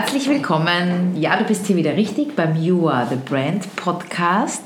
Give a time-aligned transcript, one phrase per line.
[0.00, 1.14] herzlich willkommen.
[1.20, 4.62] Ja, du bist hier wieder richtig beim You Are the Brand Podcast.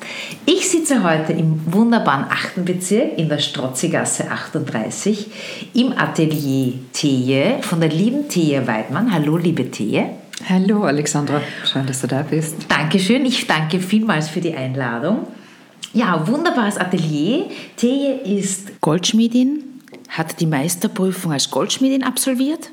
[0.47, 2.65] Ich sitze heute im wunderbaren 8.
[2.65, 5.27] Bezirk in der Strozzigasse 38
[5.75, 9.13] im Atelier Theje von der lieben Theje Weidmann.
[9.13, 10.11] Hallo, liebe Theje.
[10.49, 11.41] Hallo, Alexandra.
[11.65, 12.55] Schön, dass du da bist.
[12.69, 13.27] Dankeschön.
[13.27, 15.27] Ich danke vielmals für die Einladung.
[15.93, 17.47] Ja, wunderbares Atelier.
[17.77, 19.65] Theje ist Goldschmiedin,
[20.11, 22.71] hat die Meisterprüfung als Goldschmiedin absolviert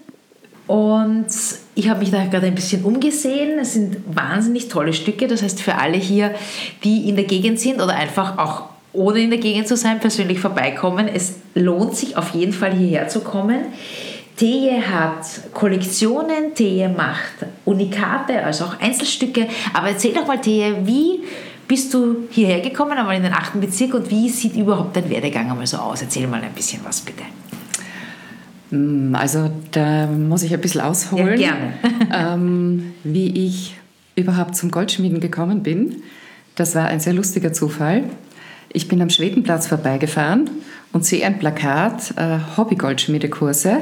[0.71, 1.27] und
[1.75, 3.59] ich habe mich da gerade ein bisschen umgesehen.
[3.59, 5.27] Es sind wahnsinnig tolle Stücke.
[5.27, 6.33] Das heißt, für alle hier,
[6.85, 10.39] die in der Gegend sind oder einfach auch ohne in der Gegend zu sein, persönlich
[10.39, 13.65] vorbeikommen, es lohnt sich auf jeden Fall hierher zu kommen.
[14.37, 19.49] Teje hat Kollektionen, Teje macht Unikate, also auch Einzelstücke.
[19.73, 21.19] Aber erzähl doch mal, Teje, wie
[21.67, 25.51] bist du hierher gekommen, einmal in den achten Bezirk und wie sieht überhaupt dein Werdegang
[25.51, 26.01] einmal so aus?
[26.01, 27.23] Erzähl mal ein bisschen was bitte.
[28.71, 31.73] Mm, also da muss ich ein bisschen ausholen, ja, gerne.
[32.33, 33.77] ähm, wie ich
[34.15, 36.03] überhaupt zum Goldschmieden gekommen bin.
[36.55, 38.03] Das war ein sehr lustiger Zufall.
[38.73, 40.49] Ich bin am Schwedenplatz vorbeigefahren
[40.93, 43.79] und sehe ein Plakat, äh, Hobby-Goldschmiedekurse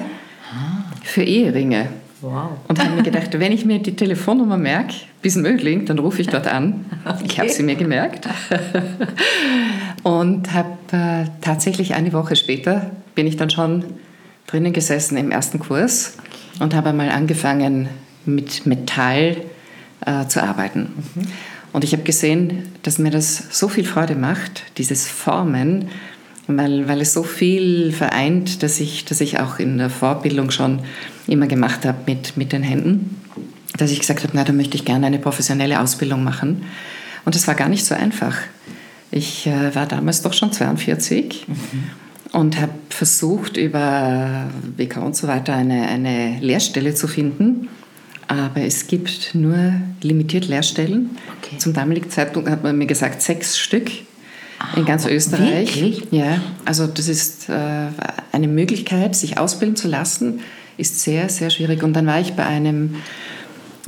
[1.04, 1.88] für Eheringe.
[2.22, 2.52] Wow.
[2.68, 6.28] Und habe mir gedacht, wenn ich mir die Telefonnummer merke, bis Mögling, dann rufe ich
[6.28, 6.86] dort an.
[7.06, 7.24] Okay.
[7.26, 8.28] Ich habe sie mir gemerkt.
[10.04, 13.86] und habe äh, tatsächlich eine Woche später bin ich dann schon
[14.50, 16.14] drinnen gesessen im ersten Kurs
[16.60, 17.90] und habe einmal angefangen
[18.26, 19.38] mit Metall
[20.06, 20.94] äh, zu arbeiten.
[21.16, 21.28] Mhm.
[21.72, 25.90] Und ich habe gesehen, dass mir das so viel Freude macht, dieses Formen,
[26.48, 30.80] weil, weil es so viel vereint, dass ich, dass ich auch in der Vorbildung schon
[31.28, 33.22] immer gemacht habe mit, mit den Händen,
[33.78, 36.64] dass ich gesagt habe, na, da möchte ich gerne eine professionelle Ausbildung machen.
[37.24, 38.36] Und das war gar nicht so einfach.
[39.12, 41.46] Ich äh, war damals doch schon 42.
[41.48, 41.56] Mhm
[42.32, 47.70] und habe versucht, über WK und so weiter eine, eine Lehrstelle zu finden.
[48.28, 51.12] Aber es gibt nur limitiert Lehrstellen.
[51.40, 51.58] Okay.
[51.58, 53.90] Zum damaligen Zeitpunkt hat man mir gesagt, sechs Stück
[54.76, 55.82] in ganz ah, Österreich.
[55.82, 56.08] Wirklich?
[56.12, 57.88] Ja, also das ist äh,
[58.32, 60.42] eine Möglichkeit, sich ausbilden zu lassen,
[60.78, 61.82] ist sehr, sehr schwierig.
[61.82, 62.96] Und dann war ich bei einem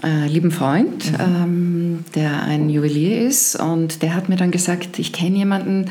[0.03, 1.17] äh, lieben Freund, mhm.
[1.19, 5.85] ähm, der ein Juwelier ist, und der hat mir dann gesagt, ich kenne jemanden,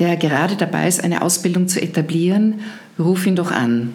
[0.00, 2.60] der gerade dabei ist, eine Ausbildung zu etablieren,
[2.98, 3.92] ruf ihn doch an.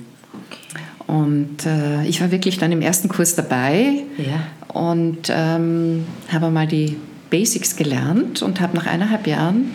[1.07, 4.73] Und äh, ich war wirklich dann im ersten Kurs dabei ja.
[4.73, 6.95] und ähm, habe mal die
[7.29, 9.71] Basics gelernt und habe nach eineinhalb Jahren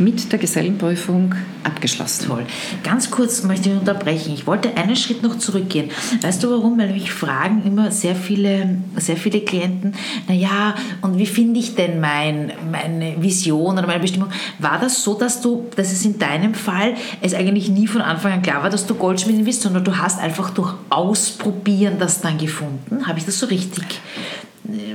[0.00, 2.26] mit der Gesellenprüfung abgeschlossen.
[2.26, 2.46] Toll.
[2.82, 4.32] Ganz kurz möchte ich unterbrechen.
[4.32, 5.90] Ich wollte einen Schritt noch zurückgehen.
[6.22, 6.78] Weißt du warum?
[6.78, 9.94] Weil mich fragen immer sehr viele, sehr viele Klienten,
[10.28, 14.28] naja, und wie finde ich denn mein, meine Vision oder meine Bestimmung?
[14.58, 18.32] War das so, dass du, dass es in deinem Fall es eigentlich nie von Anfang
[18.32, 22.38] an klar war, dass du Goldschmiedin bist, sondern du hast einfach durch Ausprobieren das dann
[22.38, 23.06] gefunden?
[23.06, 24.00] Habe ich das so richtig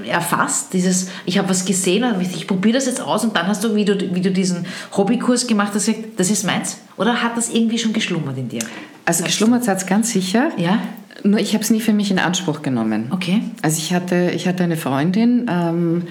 [0.06, 3.64] erfasst, dieses, ich habe was gesehen und ich, probiere das jetzt aus und dann hast
[3.64, 4.66] du, wie du, wie du diesen
[4.96, 6.80] Hobbykurs gemacht hast, gesagt, das ist meins?
[6.98, 8.62] Oder hat das irgendwie schon geschlummert in dir?
[9.06, 10.52] Also geschlummert hat es ganz sicher.
[10.58, 10.80] Ja.
[11.24, 13.08] Nur ich habe es nie für mich in Anspruch genommen.
[13.12, 13.42] Okay.
[13.62, 16.04] Also ich hatte, ich hatte eine Freundin, ähm,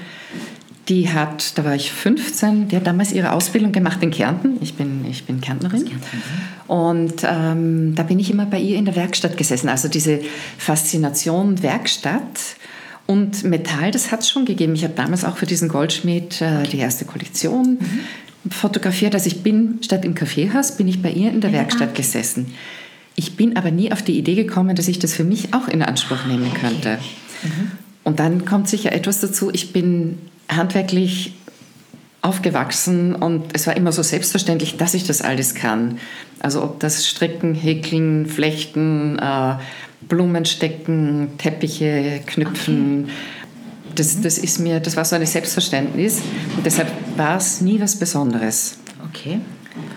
[0.88, 4.58] die hat, da war ich 15, die hat damals ihre Ausbildung gemacht in Kärnten.
[4.60, 5.90] Ich bin, ich bin Kärntnerin.
[6.66, 9.68] Und ähm, da bin ich immer bei ihr in der Werkstatt gesessen.
[9.68, 10.20] Also diese
[10.58, 12.56] Faszination Werkstatt
[13.12, 14.74] und Metall, das hat es schon gegeben.
[14.74, 18.50] Ich habe damals auch für diesen Goldschmied äh, die erste Kollektion mhm.
[18.50, 19.14] fotografiert.
[19.14, 21.58] Also ich bin statt im Kaffeehaus, bin ich bei ihr in der ja.
[21.58, 22.54] Werkstatt gesessen.
[23.14, 25.82] Ich bin aber nie auf die Idee gekommen, dass ich das für mich auch in
[25.82, 26.98] Anspruch nehmen könnte.
[26.98, 27.48] Okay.
[27.48, 27.70] Mhm.
[28.04, 29.50] Und dann kommt sicher etwas dazu.
[29.52, 31.34] Ich bin handwerklich
[32.22, 35.98] aufgewachsen und es war immer so selbstverständlich, dass ich das alles kann.
[36.40, 39.54] Also ob das Stricken, Häkeln, Flechten, äh,
[40.08, 43.04] Blumen stecken, Teppiche knüpfen.
[43.04, 43.12] Okay.
[43.94, 46.22] Das, das, ist mir, das war so ein Selbstverständnis
[46.56, 48.78] und deshalb war es nie was Besonderes.
[49.10, 49.38] Okay,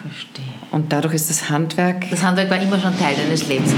[0.02, 0.46] verstehe.
[0.72, 2.10] Und dadurch ist das Handwerk.
[2.10, 3.74] Das Handwerk war immer schon Teil deines Lebens.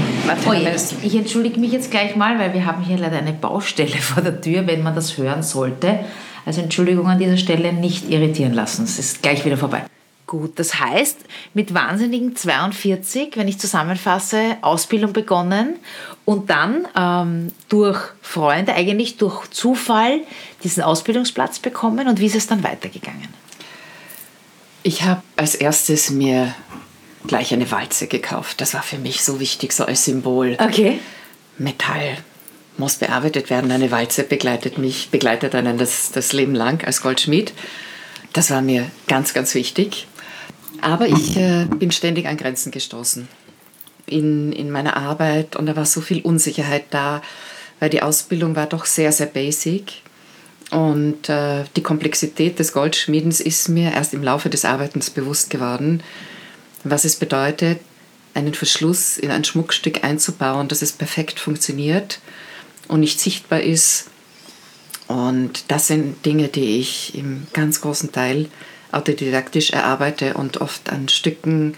[0.48, 3.96] Oh, ich, ich entschuldige mich jetzt gleich mal, weil wir haben hier leider eine Baustelle
[4.00, 6.00] vor der Tür, wenn man das hören sollte.
[6.44, 8.84] Also Entschuldigung an dieser Stelle, nicht irritieren lassen.
[8.84, 9.84] Es ist gleich wieder vorbei.
[10.28, 11.20] Gut, das heißt,
[11.54, 15.76] mit wahnsinnigen 42, wenn ich zusammenfasse, Ausbildung begonnen
[16.26, 20.20] und dann ähm, durch Freunde, eigentlich durch Zufall,
[20.62, 22.08] diesen Ausbildungsplatz bekommen.
[22.08, 23.28] Und wie ist es dann weitergegangen?
[24.82, 26.54] Ich habe als erstes mir
[27.26, 28.60] gleich eine Walze gekauft.
[28.60, 30.58] Das war für mich so wichtig, so als Symbol.
[30.60, 31.00] Okay.
[31.56, 32.18] Metall
[32.76, 33.70] muss bearbeitet werden.
[33.70, 37.54] Eine Walze begleitet mich, begleitet einen das, das Leben lang als Goldschmied.
[38.34, 40.06] Das war mir ganz, ganz wichtig.
[40.80, 43.28] Aber ich äh, bin ständig an Grenzen gestoßen
[44.06, 47.22] in, in meiner Arbeit und da war so viel Unsicherheit da,
[47.80, 49.92] weil die Ausbildung war doch sehr, sehr basic.
[50.70, 56.02] Und äh, die Komplexität des Goldschmiedens ist mir erst im Laufe des Arbeitens bewusst geworden,
[56.84, 57.80] was es bedeutet,
[58.34, 62.20] einen Verschluss in ein Schmuckstück einzubauen, dass es perfekt funktioniert
[62.86, 64.10] und nicht sichtbar ist.
[65.06, 68.46] Und das sind Dinge, die ich im ganz großen Teil
[68.92, 71.74] autodidaktisch erarbeite und oft an Stücken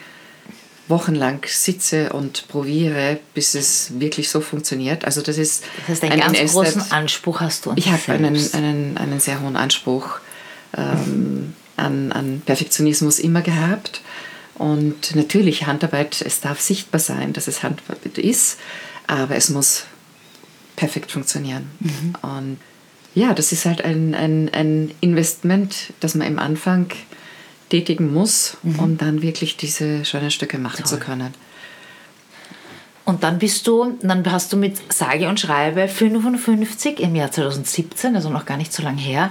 [0.89, 5.05] wochenlang sitze und probiere, bis es wirklich so funktioniert.
[5.05, 7.73] Also das ist das heißt, einen ein ganz großen Anspruch hast du.
[7.77, 10.19] Ich habe einen, einen, einen sehr hohen Anspruch
[10.77, 14.03] ähm, an, an Perfektionismus immer gehabt.
[14.57, 18.59] Und natürlich Handarbeit, es darf sichtbar sein, dass es Handarbeit ist,
[19.07, 19.85] aber es muss
[20.77, 21.71] perfekt funktionieren.
[21.81, 22.15] Mhm.
[22.21, 22.59] Und
[23.15, 26.87] ja, das ist halt ein, ein, ein Investment, das man im Anfang
[27.69, 28.79] tätigen muss, mhm.
[28.79, 30.87] um dann wirklich diese schönen Stücke machen Toll.
[30.87, 31.35] zu können.
[33.11, 38.15] Und dann bist du, dann hast du mit sage und schreibe 55 im Jahr 2017,
[38.15, 39.31] also noch gar nicht so lange her,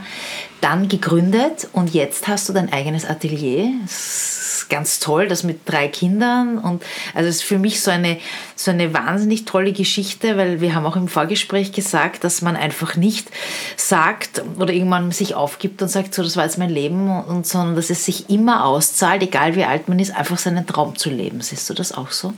[0.60, 3.72] dann gegründet und jetzt hast du dein eigenes Atelier.
[3.84, 6.58] Das ganz toll, das mit drei Kindern.
[6.58, 6.84] Und
[7.14, 8.18] also es ist für mich so eine,
[8.58, 12.98] so eine wahnsinnig tolle Geschichte, weil wir haben auch im Vorgespräch gesagt, dass man einfach
[12.98, 13.32] nicht
[13.78, 17.78] sagt oder irgendwann sich aufgibt und sagt, so, das war jetzt mein Leben, und, sondern
[17.78, 21.40] dass es sich immer auszahlt, egal wie alt man ist, einfach seinen Traum zu leben.
[21.40, 22.34] Siehst du das auch so?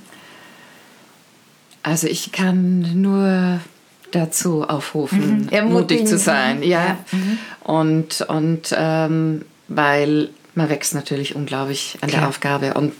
[1.83, 3.59] Also ich kann nur
[4.11, 5.71] dazu aufrufen, mhm.
[5.71, 6.63] mutig zu sein.
[6.63, 6.85] Ja.
[6.85, 6.97] ja.
[7.11, 7.37] Mhm.
[7.63, 12.21] Und, und ähm, weil man wächst natürlich unglaublich an Klar.
[12.21, 12.73] der Aufgabe.
[12.73, 12.93] Und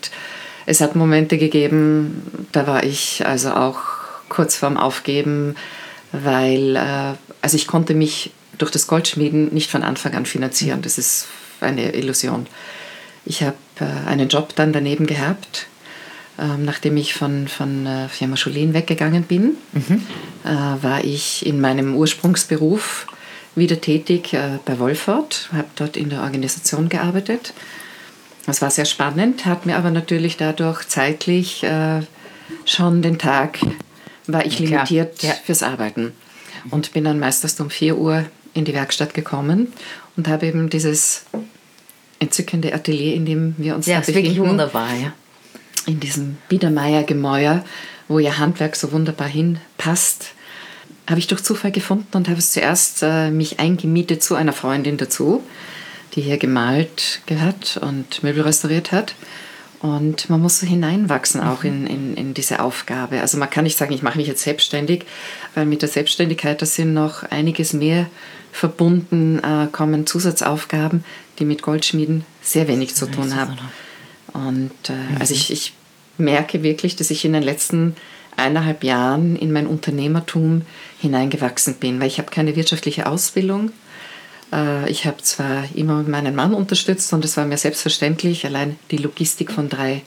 [0.65, 3.79] es hat Momente gegeben, da war ich also auch
[4.29, 5.55] kurz vorm Aufgeben,
[6.11, 10.81] weil äh, also ich konnte mich durch das Goldschmieden nicht von Anfang an finanzieren.
[10.81, 11.27] Das ist
[11.59, 12.47] eine Illusion.
[13.25, 15.67] Ich habe äh, einen Job dann daneben gehabt,
[16.37, 20.01] äh, nachdem ich von, von äh, Firma Scholin weggegangen bin, mhm.
[20.43, 23.05] Äh, war ich in meinem Ursprungsberuf
[23.55, 27.53] wieder tätig äh, bei Wolford, habe dort in der Organisation gearbeitet.
[28.45, 32.01] Das war sehr spannend, hat mir aber natürlich dadurch zeitlich äh,
[32.65, 33.59] schon den Tag,
[34.25, 35.33] war ich limitiert ja.
[35.45, 36.13] fürs Arbeiten.
[36.69, 39.73] Und bin dann meistens um 4 Uhr in die Werkstatt gekommen
[40.17, 41.25] und habe eben dieses
[42.19, 44.23] entzückende Atelier, in dem wir uns ja, befinden.
[44.23, 45.13] wirklich wunderbar, ja.
[45.85, 47.63] In diesem Biedermeier-Gemäuer,
[48.07, 50.33] wo ihr Handwerk so wunderbar hinpasst
[51.09, 54.97] habe ich durch Zufall gefunden und habe es zuerst äh, mich eingemietet zu einer Freundin
[54.97, 55.43] dazu,
[56.15, 59.15] die hier gemalt hat und Möbel restauriert hat.
[59.81, 63.19] Und man muss so hineinwachsen auch in, in, in diese Aufgabe.
[63.19, 65.05] Also man kann nicht sagen, ich mache mich jetzt selbstständig,
[65.55, 68.05] weil mit der Selbstständigkeit, da sind noch einiges mehr
[68.51, 71.03] verbunden, äh, kommen Zusatzaufgaben,
[71.39, 73.57] die mit Goldschmieden sehr wenig zu tun haben.
[74.33, 75.17] Und äh, mhm.
[75.19, 75.73] also ich, ich
[76.17, 77.95] merke wirklich, dass ich in den letzten
[78.37, 80.63] eineinhalb Jahren in mein Unternehmertum
[80.99, 83.71] hineingewachsen bin, weil ich habe keine wirtschaftliche Ausbildung.
[84.53, 88.97] Äh, ich habe zwar immer meinen Mann unterstützt und es war mir selbstverständlich, allein die
[88.97, 90.01] Logistik von drei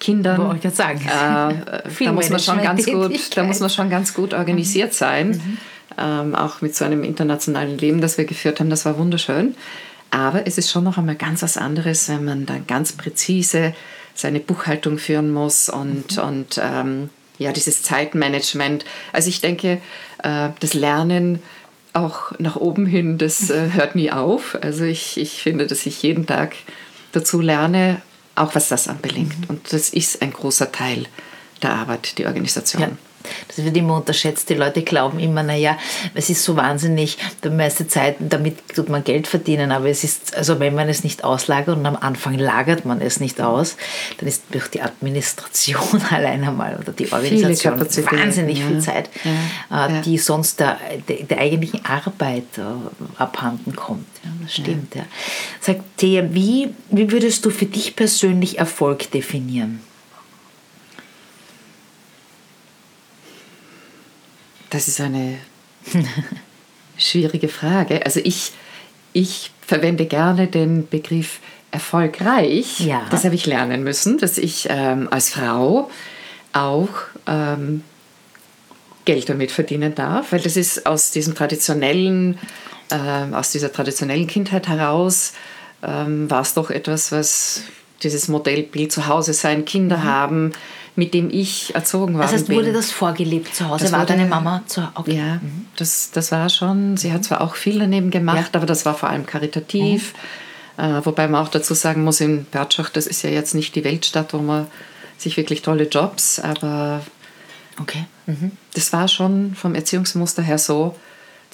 [0.00, 0.38] Kindern.
[0.38, 1.00] Wollte ich sagen.
[1.00, 4.96] Äh, da, muss man schon ganz gut, da muss man schon ganz gut organisiert mhm.
[4.96, 5.28] sein.
[5.30, 5.58] Mhm.
[5.96, 9.54] Ähm, auch mit so einem internationalen Leben, das wir geführt haben, das war wunderschön.
[10.14, 13.74] Aber es ist schon noch einmal ganz was anderes, wenn man dann ganz präzise
[14.14, 16.22] seine Buchhaltung führen muss und, mhm.
[16.22, 18.84] und ähm, ja, dieses Zeitmanagement.
[19.12, 19.80] Also ich denke,
[20.22, 21.42] äh, das Lernen
[21.94, 24.56] auch nach oben hin, das äh, hört nie auf.
[24.62, 26.54] Also ich, ich finde, dass ich jeden Tag
[27.10, 28.00] dazu lerne,
[28.36, 29.36] auch was das anbelangt.
[29.36, 29.46] Mhm.
[29.48, 31.06] Und das ist ein großer Teil
[31.60, 32.82] der Arbeit, die Organisation.
[32.82, 32.90] Ja.
[33.48, 34.48] Das wird immer unterschätzt.
[34.50, 35.76] Die Leute glauben immer, naja,
[36.14, 40.36] es ist so wahnsinnig, die meiste Zeit, damit tut man Geld verdienen, aber es ist,
[40.36, 43.76] also wenn man es nicht auslagert und am Anfang lagert man es nicht aus,
[44.18, 48.66] dann ist durch die Administration allein einmal oder die Organisation wahnsinnig ja.
[48.66, 49.10] viel Zeit,
[49.70, 49.86] ja.
[49.86, 50.78] Äh, die sonst der,
[51.08, 52.44] der, eigentlichen Arbeit
[53.18, 54.06] abhanden kommt.
[54.22, 55.02] Ja, das stimmt, ja.
[55.02, 55.06] ja.
[55.60, 59.80] Sag, Thea, wie, wie würdest du für dich persönlich Erfolg definieren?
[64.74, 65.38] Das ist eine
[66.96, 68.04] schwierige Frage.
[68.04, 68.50] Also ich,
[69.12, 71.38] ich verwende gerne den Begriff
[71.70, 73.06] erfolgreich, Ja.
[73.08, 75.90] das habe ich lernen müssen, dass ich ähm, als Frau
[76.52, 76.88] auch
[77.28, 77.84] ähm,
[79.04, 82.36] Geld damit verdienen darf, weil das ist aus diesem traditionellen,
[82.90, 85.34] ähm, aus dieser traditionellen Kindheit heraus,
[85.84, 87.62] ähm, war es doch etwas, was
[88.02, 90.52] dieses Modellbild zu Hause sein, Kinder haben,
[90.96, 92.56] mit dem ich erzogen worden Das heißt, bin.
[92.56, 93.84] wurde das vorgelebt zu Hause?
[93.84, 95.16] Das war wurde- deine Mama zu okay.
[95.16, 95.40] Ja,
[95.76, 99.08] das, das war schon, sie hat zwar auch viel daneben gemacht, aber das war vor
[99.08, 100.14] allem karitativ.
[100.76, 103.84] Äh, wobei man auch dazu sagen muss, in Bertschach, das ist ja jetzt nicht die
[103.84, 104.66] Weltstadt, wo man
[105.18, 107.00] sich wirklich tolle Jobs, aber
[107.80, 108.04] okay.
[108.74, 110.96] das war schon vom Erziehungsmuster her so,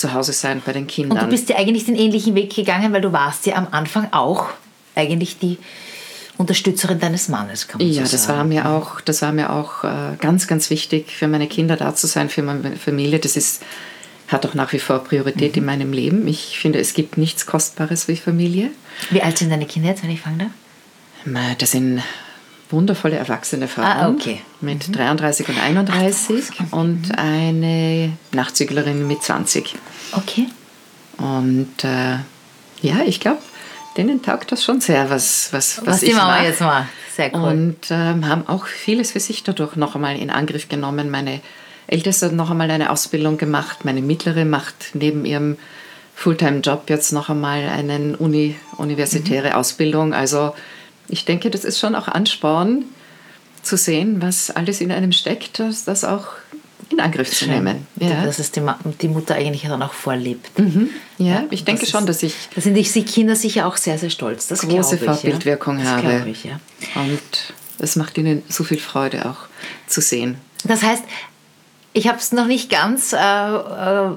[0.01, 1.19] zu Hause sein bei den Kindern.
[1.19, 4.09] Und du bist ja eigentlich den ähnlichen Weg gegangen, weil du warst ja am Anfang
[4.13, 4.47] auch
[4.95, 5.59] eigentlich die
[6.41, 8.39] Unterstützerin deines Mannes, kann man ja, so das sagen.
[8.39, 11.95] war mir auch, das war mir auch äh, ganz, ganz wichtig, für meine Kinder da
[11.95, 13.19] zu sein, für meine Familie.
[13.19, 13.63] Das ist,
[14.29, 15.59] hat auch nach wie vor Priorität Mhm.
[15.59, 16.27] in meinem Leben.
[16.27, 18.71] Ich finde, es gibt nichts Kostbares wie Familie.
[19.11, 20.49] Wie alt sind deine Kinder jetzt, wenn ich darf?
[21.27, 22.03] Ma, Das sind
[22.71, 24.41] wundervolle erwachsene Frauen Ah, okay.
[24.63, 29.75] mit 33 und 31 und eine Nachzüglerin mit 20.
[30.13, 30.47] Okay.
[31.19, 32.17] Und äh,
[32.81, 33.41] ja, ich glaube,
[34.01, 36.45] denen taugt das schon sehr, was, was, was, Was, ich die Mama mache.
[36.45, 36.89] jetzt macht.
[37.15, 37.49] Sehr cool.
[37.49, 41.11] Und ähm, haben auch vieles für sich dadurch noch einmal in Angriff genommen.
[41.11, 41.41] Meine
[41.87, 43.85] Älteste hat noch einmal eine Ausbildung gemacht.
[43.85, 45.57] Meine Mittlere macht neben ihrem
[46.15, 50.15] Fulltime-Job jetzt noch einmal eine Uni, universitäre Ausbildung.
[50.15, 50.55] Also
[51.09, 52.85] ich denke, das ist schon auch Ansporn
[53.63, 56.27] zu sehen, was alles in einem steckt, das, das auch
[56.91, 57.87] in Angriff zu nehmen.
[57.97, 58.63] Ja, Dass es die,
[59.01, 60.51] die Mutter eigentlich dann auch vorlebt.
[61.19, 64.11] ja ich denke das schon, dass ich Da sind die Kinder sicher auch sehr, sehr
[64.11, 64.49] stolz.
[64.49, 65.85] Das große ich, Vorbildwirkung ja.
[65.85, 66.09] Das habe.
[66.09, 66.61] glaube ich, ja.
[66.95, 67.21] Und
[67.79, 69.49] es macht ihnen so viel Freude auch
[69.87, 70.37] zu sehen.
[70.65, 71.05] Das heißt,
[71.93, 74.11] ich habe es noch nicht ganz äh, äh,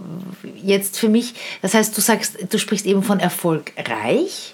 [0.63, 1.33] jetzt für mich.
[1.61, 4.53] Das heißt, du sagst, du sprichst eben von erfolgreich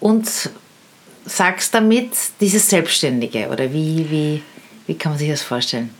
[0.00, 0.28] und
[1.24, 4.42] sagst damit dieses Selbstständige oder wie, wie,
[4.86, 5.90] wie kann man sich das vorstellen?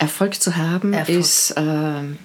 [0.00, 1.18] Erfolg zu haben Erfolg.
[1.18, 2.18] ist ähm,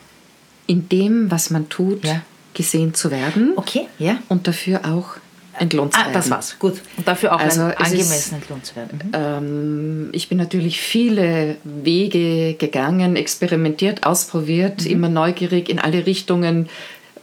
[0.65, 2.22] in dem, was man tut, Ja.
[2.55, 4.17] gesehen zu werden Okay, ja.
[4.29, 5.17] und dafür auch
[5.60, 6.13] entlohnt zu Ah, werden.
[6.13, 6.55] das war's.
[6.60, 6.82] Gut.
[6.98, 9.00] Und dafür auch Also angemessen entlohnt zu werden.
[9.05, 9.12] Mhm.
[9.13, 16.67] Ähm, ich bin natürlich viele Wege gegangen, experimentiert, ausprobiert, immer neugierig in alle Richtungen,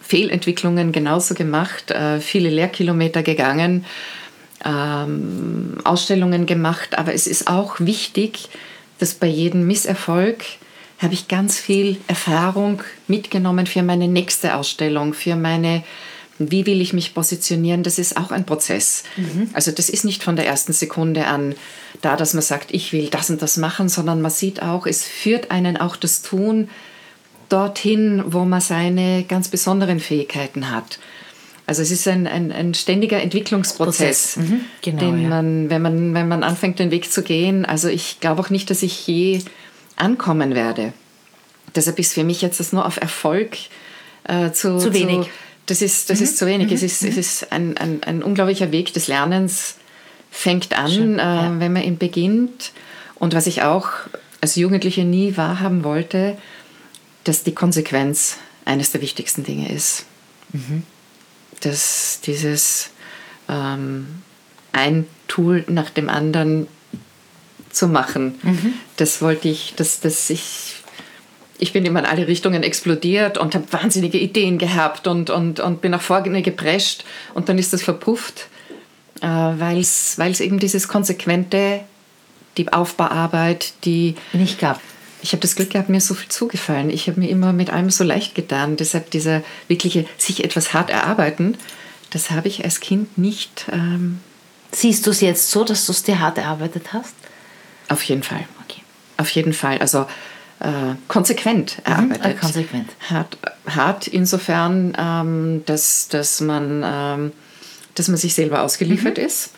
[0.00, 3.85] Fehlentwicklungen genauso gemacht, äh, viele Lehrkilometer gegangen,
[4.64, 6.99] ähm, Ausstellungen gemacht.
[6.99, 8.49] Aber es ist auch wichtig,
[8.99, 10.44] dass bei jedem Misserfolg
[10.99, 15.82] habe ich ganz viel Erfahrung mitgenommen für meine nächste Ausstellung, für meine,
[16.38, 19.02] wie will ich mich positionieren, das ist auch ein Prozess.
[19.52, 21.56] Also das ist nicht von der ersten Sekunde an
[22.02, 25.04] da, dass man sagt, ich will das und das machen, sondern man sieht auch, es
[25.04, 26.68] führt einen auch das Tun
[27.49, 30.99] dorthin, wo man seine ganz besonderen Fähigkeiten hat.
[31.66, 34.37] Also es ist ein, ein, ein ständiger Entwicklungsprozess, Prozess.
[34.37, 35.28] Mhm, genau, den ja.
[35.28, 38.69] man, wenn man, wenn man anfängt, den Weg zu gehen, also ich glaube auch nicht,
[38.71, 39.40] dass ich je
[39.97, 40.92] ankommen werde.
[41.75, 43.57] Deshalb ist für mich jetzt das nur auf Erfolg
[44.25, 45.31] äh, zu, Zu wenig.
[45.66, 46.71] das ist, das ist zu wenig.
[46.73, 49.76] Es ist, es ist ein, ein, ein unglaublicher Weg des Lernens,
[50.31, 51.54] fängt an, Schön, äh, ja.
[51.59, 52.73] wenn man ihn beginnt.
[53.14, 53.88] Und was ich auch
[54.40, 56.37] als Jugendliche nie wahrhaben wollte,
[57.25, 60.04] dass die Konsequenz eines der wichtigsten Dinge ist.
[61.62, 62.90] Dass dieses
[63.49, 64.23] ähm,
[64.73, 66.66] ein Tool nach dem anderen
[67.71, 68.35] zu machen,
[68.97, 70.75] das wollte ich, dass, dass ich,
[71.59, 75.81] ich bin immer in alle Richtungen explodiert und habe wahnsinnige Ideen gehabt und, und, und
[75.81, 77.04] bin nach vorne geprescht
[77.35, 78.49] und dann ist das verpufft,
[79.21, 81.81] äh, weil es eben dieses konsequente,
[82.59, 84.81] die Aufbauarbeit, die Nicht gab.
[85.22, 86.90] Ich habe das Glück gehabt, mir ist so viel zugefallen.
[86.90, 88.76] Ich habe mir immer mit allem so leicht getan.
[88.76, 91.56] Deshalb dieser wirkliche sich etwas hart erarbeiten,
[92.10, 93.66] das habe ich als Kind nicht.
[93.72, 94.18] Ähm,
[94.72, 97.14] Siehst du es jetzt so, dass du es dir hart erarbeitet hast?
[97.88, 98.44] auf jeden Fall.
[98.64, 98.80] Okay.
[99.18, 99.78] Auf jeden Fall.
[99.78, 100.06] Also
[100.60, 102.24] äh, konsequent erarbeitet.
[102.24, 102.88] äh, konsequent.
[103.10, 103.36] Hart,
[103.66, 107.32] hart insofern, ähm, dass, dass, man, ähm,
[107.94, 109.24] dass man sich selber ausgeliefert Mhm.
[109.24, 109.50] ist.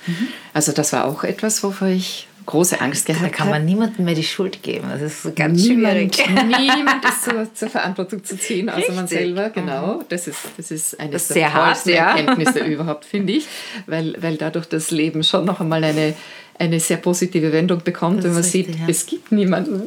[0.53, 4.15] Also das war auch etwas, wovor ich große Angst gehabt Da kann man niemandem mehr
[4.15, 4.89] die Schuld geben.
[4.91, 6.29] Das ist so ganz Niemand, schwierig.
[6.47, 9.19] niemand ist zur, zur Verantwortung zu ziehen, außer man Richtig.
[9.19, 9.51] selber.
[9.51, 12.17] Genau, das ist, das ist eine Das der sehr hart, tollsten ja.
[12.17, 13.47] Erkenntnisse überhaupt, finde ich,
[13.87, 16.15] weil, weil dadurch das Leben schon noch einmal eine,
[16.59, 18.89] eine sehr positive Wendung bekommt, Das wenn man ist sieht, richtig, ja.
[18.91, 19.83] es gibt niemanden.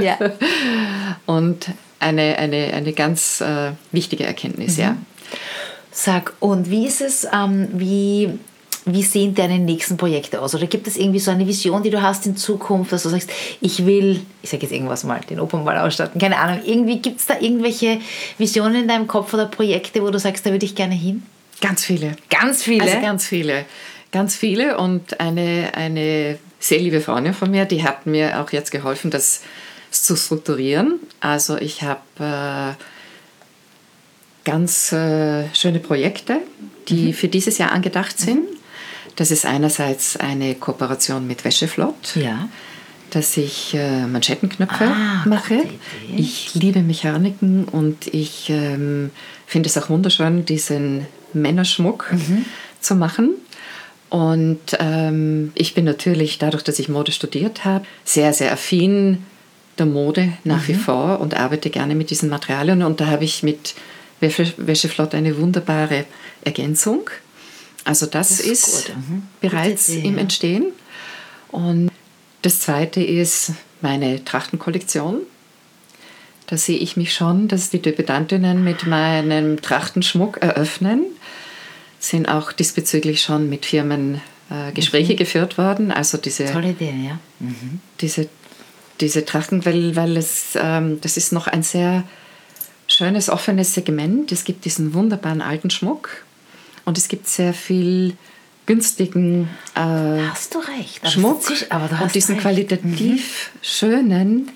[0.00, 0.18] Ja.
[1.26, 1.68] Und
[2.00, 4.96] eine, eine, eine ganz äh, wichtige Erkenntnis, ja.
[5.90, 8.38] Sag, und wie ist es, ähm, wie,
[8.86, 10.54] wie sehen deine nächsten Projekte aus?
[10.54, 13.30] Oder gibt es irgendwie so eine Vision, die du hast in Zukunft, dass du sagst,
[13.60, 17.26] ich will, ich sage jetzt irgendwas mal, den Opernball ausstatten, keine Ahnung, irgendwie gibt es
[17.26, 18.00] da irgendwelche
[18.36, 21.22] Visionen in deinem Kopf oder Projekte, wo du sagst, da würde ich gerne hin?
[21.60, 22.16] Ganz viele.
[22.28, 22.84] Ganz viele?
[22.84, 23.64] Also ganz viele.
[24.12, 24.76] Ganz viele.
[24.76, 29.40] Und eine, eine sehr liebe Freundin von mir, die hat mir auch jetzt geholfen, das
[29.90, 31.00] zu strukturieren.
[31.20, 32.74] Also ich habe äh,
[34.44, 36.40] ganz äh, schöne Projekte,
[36.88, 37.14] die mhm.
[37.14, 38.50] für dieses Jahr angedacht sind.
[38.50, 38.63] Mhm.
[39.16, 42.16] Das ist einerseits eine Kooperation mit Wäscheflott.
[42.16, 42.48] Ja
[43.14, 45.62] dass ich äh, Manschettenknöpfe ah, mache.
[46.16, 49.10] Ich liebe Mechaniken und ich ähm,
[49.46, 52.44] finde es auch wunderschön, diesen Männerschmuck mhm.
[52.80, 53.30] zu machen.
[54.10, 59.24] Und ähm, ich bin natürlich, dadurch, dass ich Mode studiert habe, sehr, sehr affin
[59.78, 60.68] der Mode nach mhm.
[60.68, 62.82] wie vor und arbeite gerne mit diesen Materialien.
[62.82, 63.74] Und da habe ich mit
[64.20, 66.04] Wäscheflott eine wunderbare
[66.44, 67.10] Ergänzung.
[67.84, 69.22] Also das, das ist, ist mhm.
[69.40, 70.72] bereits Idee, im Entstehen.
[71.48, 71.90] Und
[72.42, 75.20] das zweite ist meine Trachtenkollektion.
[76.46, 81.04] Da sehe ich mich schon, dass die Debütantinnen mit meinem Trachtenschmuck eröffnen.
[82.00, 85.18] Sind auch diesbezüglich schon mit Firmen äh, Gespräche mhm.
[85.18, 85.90] geführt worden.
[85.90, 87.18] Also diese, Tolle Idee, ja.
[87.40, 87.80] Mhm.
[88.00, 88.28] Diese,
[89.00, 92.04] diese Trachten, weil, weil es, ähm, das ist noch ein sehr
[92.88, 94.32] schönes, offenes Segment.
[94.32, 96.24] Es gibt diesen wunderbaren alten Schmuck
[96.84, 98.16] und es gibt sehr viel
[98.66, 101.06] günstigen äh, hast du recht.
[101.10, 102.42] Schmuck aber du hast und diesen recht.
[102.42, 103.58] qualitativ mhm.
[103.62, 104.50] schönen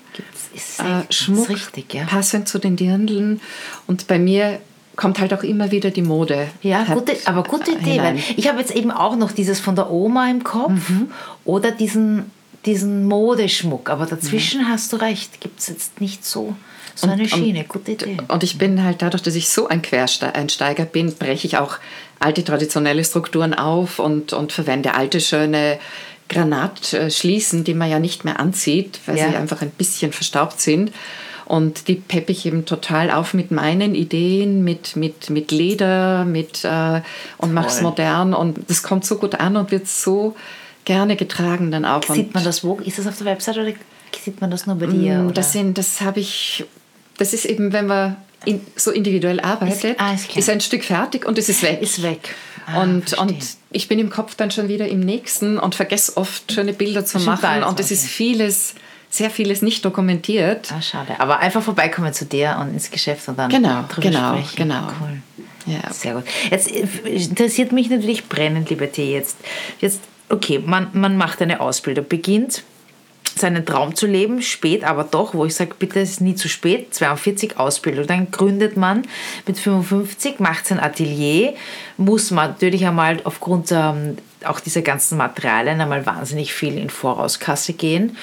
[0.55, 2.05] äh, Schmuck richtig, ja.
[2.05, 3.39] passend zu den Dirndln.
[3.87, 4.59] Und bei mir
[4.95, 6.47] kommt halt auch immer wieder die Mode.
[6.61, 7.99] Ja, gute, aber gute Idee.
[7.99, 11.11] Weil ich habe jetzt eben auch noch dieses von der Oma im Kopf mhm.
[11.45, 12.31] oder diesen,
[12.65, 13.89] diesen Modeschmuck.
[13.89, 14.69] Aber dazwischen mhm.
[14.69, 16.55] hast du recht, gibt es jetzt nicht so.
[16.95, 18.17] So eine Schiene, gute Idee.
[18.27, 21.77] Und ich bin halt dadurch, dass ich so ein Quereinsteiger bin, breche ich auch
[22.19, 25.79] alte traditionelle Strukturen auf und, und verwende alte, schöne
[26.27, 29.29] Granatschließen, die man ja nicht mehr anzieht, weil ja.
[29.29, 30.91] sie einfach ein bisschen verstaubt sind.
[31.45, 36.63] Und die peppe ich eben total auf mit meinen Ideen, mit, mit, mit Leder mit,
[36.63, 37.01] äh,
[37.39, 38.35] und mache es modern.
[38.35, 40.35] Und das kommt so gut an und wird so
[40.85, 42.03] gerne getragen dann auch.
[42.03, 42.75] Sieht man das wo?
[42.75, 43.73] Ist das auf der Website oder
[44.23, 45.19] sieht man das nur bei dir?
[45.19, 45.33] Mm, oder?
[45.33, 46.65] Das, das habe ich,
[47.17, 50.83] das ist eben, wenn man in, so individuell arbeitet, ist, ah, ist, ist, ein Stück
[50.83, 51.81] fertig und es ist weg.
[51.81, 52.35] Ist weg.
[52.65, 53.35] Ah, und, und
[53.71, 57.19] ich bin im Kopf dann schon wieder im nächsten und vergesse oft schöne Bilder zu
[57.19, 57.41] machen.
[57.41, 58.75] Bald, und es ist vieles,
[59.09, 60.71] sehr vieles nicht dokumentiert.
[60.71, 61.19] Ah, schade.
[61.19, 64.55] Aber einfach vorbeikommen zu dir und ins Geschäft und dann genau, drüber genau, sprechen.
[64.55, 65.21] Genau, cool.
[65.65, 65.91] Ja.
[65.91, 66.23] Sehr gut.
[66.49, 69.37] Jetzt äh, interessiert mich natürlich brennend, lieber Tee, jetzt,
[69.79, 72.63] jetzt okay, man, man macht eine Ausbildung, beginnt
[73.39, 76.93] seinen Traum zu leben, spät aber doch, wo ich sage, bitte ist nie zu spät,
[76.93, 78.07] 42 Ausbildung.
[78.07, 79.03] Dann gründet man
[79.47, 81.53] mit 55, macht sein Atelier,
[81.97, 87.73] muss man natürlich einmal aufgrund ähm, auch diese ganzen Materialien einmal wahnsinnig viel in Vorauskasse
[87.73, 88.17] gehen.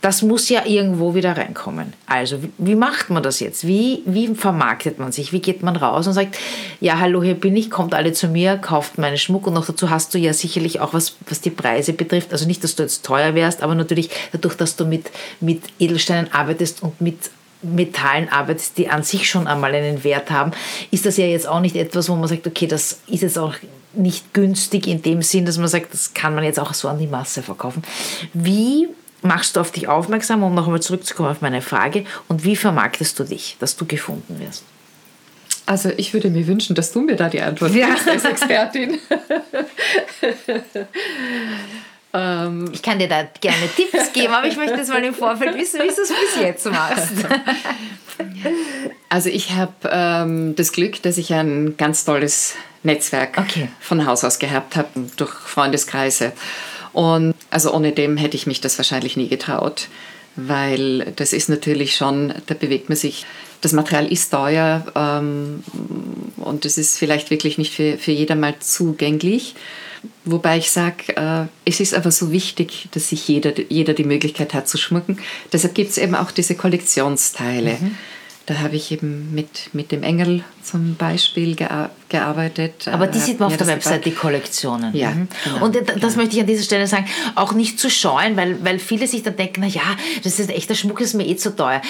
[0.00, 1.92] Das muss ja irgendwo wieder reinkommen.
[2.06, 3.66] Also, wie macht man das jetzt?
[3.66, 5.32] Wie, wie vermarktet man sich?
[5.32, 6.36] Wie geht man raus und sagt,
[6.80, 9.90] ja, hallo, hier bin ich, kommt alle zu mir, kauft meinen Schmuck und noch dazu
[9.90, 12.32] hast du ja sicherlich auch was, was die Preise betrifft.
[12.32, 16.32] Also nicht, dass du jetzt teuer wärst, aber natürlich dadurch, dass du mit, mit Edelsteinen
[16.32, 17.30] arbeitest und mit
[17.62, 20.52] Metallen arbeitest, die an sich schon einmal einen Wert haben,
[20.90, 23.54] ist das ja jetzt auch nicht etwas, wo man sagt, okay, das ist jetzt auch
[23.92, 26.98] nicht günstig in dem Sinn, dass man sagt, das kann man jetzt auch so an
[26.98, 27.82] die Masse verkaufen.
[28.32, 28.88] Wie
[29.22, 33.18] machst du auf dich aufmerksam, um noch einmal zurückzukommen auf meine Frage, und wie vermarktest
[33.18, 34.64] du dich, dass du gefunden wirst?
[35.66, 37.88] Also ich würde mir wünschen, dass du mir da die Antwort ja.
[37.88, 38.98] gibst als Expertin.
[42.12, 45.56] ähm, ich kann dir da gerne Tipps geben, aber ich möchte jetzt mal im Vorfeld
[45.56, 47.12] wissen, wie du es bis jetzt machst.
[49.08, 53.68] Also ich habe ähm, das Glück, dass ich ein ganz tolles Netzwerk okay.
[53.80, 56.32] von Haus aus gehabt habe, durch Freundeskreise.
[56.92, 59.88] Und also ohne dem hätte ich mich das wahrscheinlich nie getraut,
[60.36, 63.26] weil das ist natürlich schon, da bewegt man sich.
[63.60, 65.62] Das Material ist teuer ähm,
[66.38, 69.54] und es ist vielleicht wirklich nicht für, für jedermann zugänglich.
[70.24, 74.54] Wobei ich sage, äh, es ist aber so wichtig, dass sich jeder, jeder die Möglichkeit
[74.54, 75.18] hat zu schmucken.
[75.52, 77.76] Deshalb gibt es eben auch diese Kollektionsteile.
[77.80, 77.96] Mhm.
[78.50, 81.54] Da habe ich eben mit, mit dem Engel zum Beispiel
[82.08, 82.88] gearbeitet.
[82.88, 84.92] Aber die äh, sieht man auf der Website, die Kollektionen.
[84.92, 85.28] Ja, mhm.
[85.44, 86.16] genau, Und das genau.
[86.16, 89.36] möchte ich an dieser Stelle sagen, auch nicht zu scheuen, weil, weil viele sich dann
[89.36, 89.82] denken, na ja,
[90.24, 91.80] das ist echter Schmuck, ist mir eh zu teuer.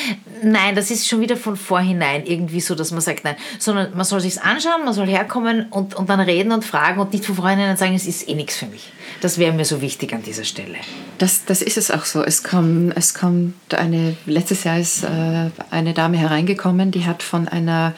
[0.43, 4.05] Nein, das ist schon wieder von vorhinein irgendwie so, dass man sagt, nein, sondern man
[4.05, 7.37] soll sich anschauen, man soll herkommen und, und dann reden und fragen und nicht von
[7.37, 8.93] vorhinein sagen, es ist eh nichts für mich.
[9.21, 10.77] Das wäre mir so wichtig an dieser Stelle.
[11.19, 12.23] Das, das ist es auch so.
[12.25, 17.47] Es kommt, es kommt eine, letztes Jahr ist äh, eine Dame hereingekommen, die hat von
[17.49, 17.95] einer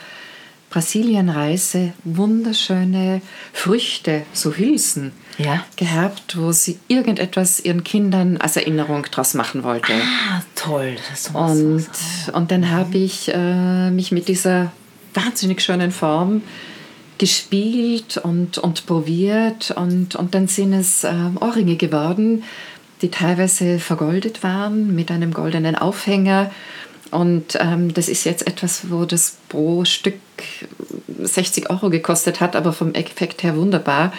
[0.73, 3.21] Brasilienreise wunderschöne
[3.53, 5.65] Früchte, so Hülsen ja.
[5.77, 9.93] gehabt, wo sie irgendetwas ihren Kindern als Erinnerung daraus machen wollte.
[9.93, 10.97] Ah, toll.
[11.35, 11.87] Und,
[12.33, 14.73] und dann habe ich äh, mich mit dieser
[15.13, 16.41] wahnsinnig schönen Form
[17.23, 22.43] gespielt und, und probiert und, und dann sind es äh, Ohrringe geworden,
[23.01, 26.51] die teilweise vergoldet waren mit einem goldenen Aufhänger.
[27.13, 30.19] Und ähm, das ist jetzt etwas, wo das pro Stück
[31.23, 34.13] 60 Euro gekostet hat, aber vom Effekt her wunderbar.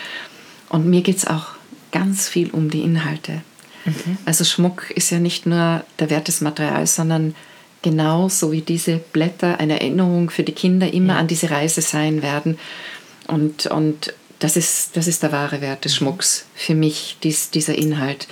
[0.69, 1.47] Und mir geht es auch
[1.91, 3.41] ganz viel um die Inhalte.
[3.83, 4.17] Mhm.
[4.23, 7.35] Also Schmuck ist ja nicht nur der Wert des Materials, sondern
[7.83, 11.19] genauso wie diese Blätter eine Erinnerung für die Kinder immer ja.
[11.19, 12.57] an diese Reise sein werden.
[13.27, 17.75] Und, und das, ist, das ist der wahre Wert des Schmucks für mich, dies, dieser
[17.75, 18.27] Inhalt.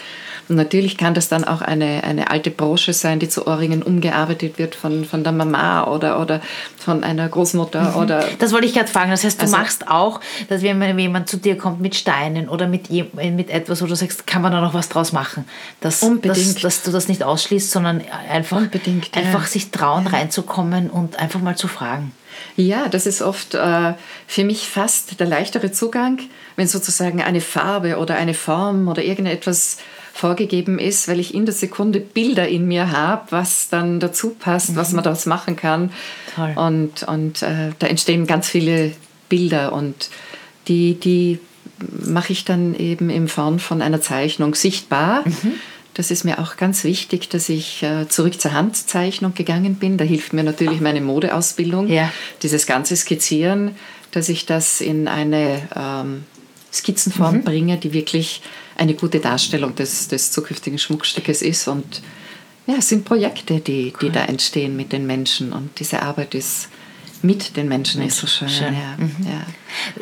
[0.49, 4.60] Und natürlich kann das dann auch eine, eine alte Brosche sein, die zu Ohrringen umgearbeitet
[4.60, 6.41] wird von, von der Mama oder, oder
[6.77, 7.91] von einer Großmutter.
[7.91, 7.95] Mhm.
[7.95, 9.12] Oder das wollte ich gerade fragen.
[9.12, 12.67] Das heißt, du also, machst auch, dass wenn jemand zu dir kommt mit Steinen oder
[12.67, 15.45] mit, mit etwas, wo du sagst, kann man da noch was draus machen?
[15.80, 16.56] Dass, unbedingt.
[16.56, 19.47] Dass, dass du das nicht ausschließt, sondern einfach, unbedingt, einfach ja.
[19.47, 22.12] sich trauen, reinzukommen und einfach mal zu fragen.
[22.56, 23.93] Ja, das ist oft äh,
[24.27, 26.19] für mich fast der leichtere Zugang,
[26.56, 29.77] wenn sozusagen eine Farbe oder eine Form oder irgendetwas
[30.13, 34.71] vorgegeben ist, weil ich in der Sekunde Bilder in mir habe, was dann dazu passt,
[34.71, 34.75] mhm.
[34.75, 35.91] was man daraus machen kann.
[36.36, 36.54] Toll.
[36.56, 38.91] Und, und äh, da entstehen ganz viele
[39.30, 40.10] Bilder und
[40.67, 41.39] die, die
[42.06, 45.23] mache ich dann eben in Form von einer Zeichnung sichtbar.
[45.25, 45.54] Mhm.
[45.93, 49.97] Das ist mir auch ganz wichtig, dass ich äh, zurück zur Handzeichnung gegangen bin.
[49.97, 51.88] Da hilft mir natürlich meine Modeausbildung.
[51.89, 52.12] Ja.
[52.43, 53.75] Dieses ganze Skizzieren,
[54.12, 56.23] dass ich das in eine ähm,
[56.71, 57.43] Skizzenform mhm.
[57.43, 58.41] bringe, die wirklich
[58.77, 61.67] eine gute Darstellung des, des zukünftigen Schmuckstückes ist.
[61.67, 62.01] Und
[62.67, 65.51] ja, es sind Projekte, die, die da entstehen mit den Menschen.
[65.51, 66.69] Und diese Arbeit ist
[67.24, 68.50] mit den Menschen ist so schön.
[68.50, 68.74] schön.
[68.74, 69.16] Ja, mhm.
[69.26, 69.42] ja.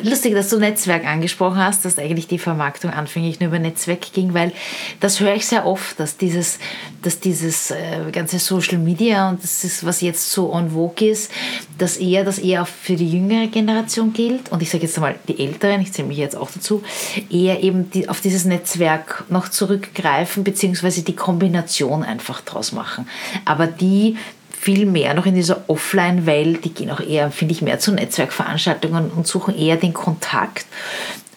[0.02, 4.34] Lustig, dass du Netzwerk angesprochen hast, dass eigentlich die Vermarktung anfänglich nur über Netzwerk ging,
[4.34, 4.52] weil
[5.00, 6.58] das höre ich sehr oft, dass dieses,
[7.02, 11.30] dass dieses äh, ganze Social Media und das ist, was jetzt so en vogue ist,
[11.78, 15.38] dass eher das eher für die jüngere Generation gilt und ich sage jetzt einmal die
[15.38, 16.82] Älteren, ich zähle mich jetzt auch dazu,
[17.30, 23.08] eher eben die, auf dieses Netzwerk noch zurückgreifen beziehungsweise die Kombination einfach draus machen.
[23.44, 24.16] Aber die
[24.60, 26.66] viel mehr noch in dieser Offline-Welt.
[26.66, 30.66] Die gehen auch eher, finde ich, mehr zu Netzwerkveranstaltungen und suchen eher den Kontakt.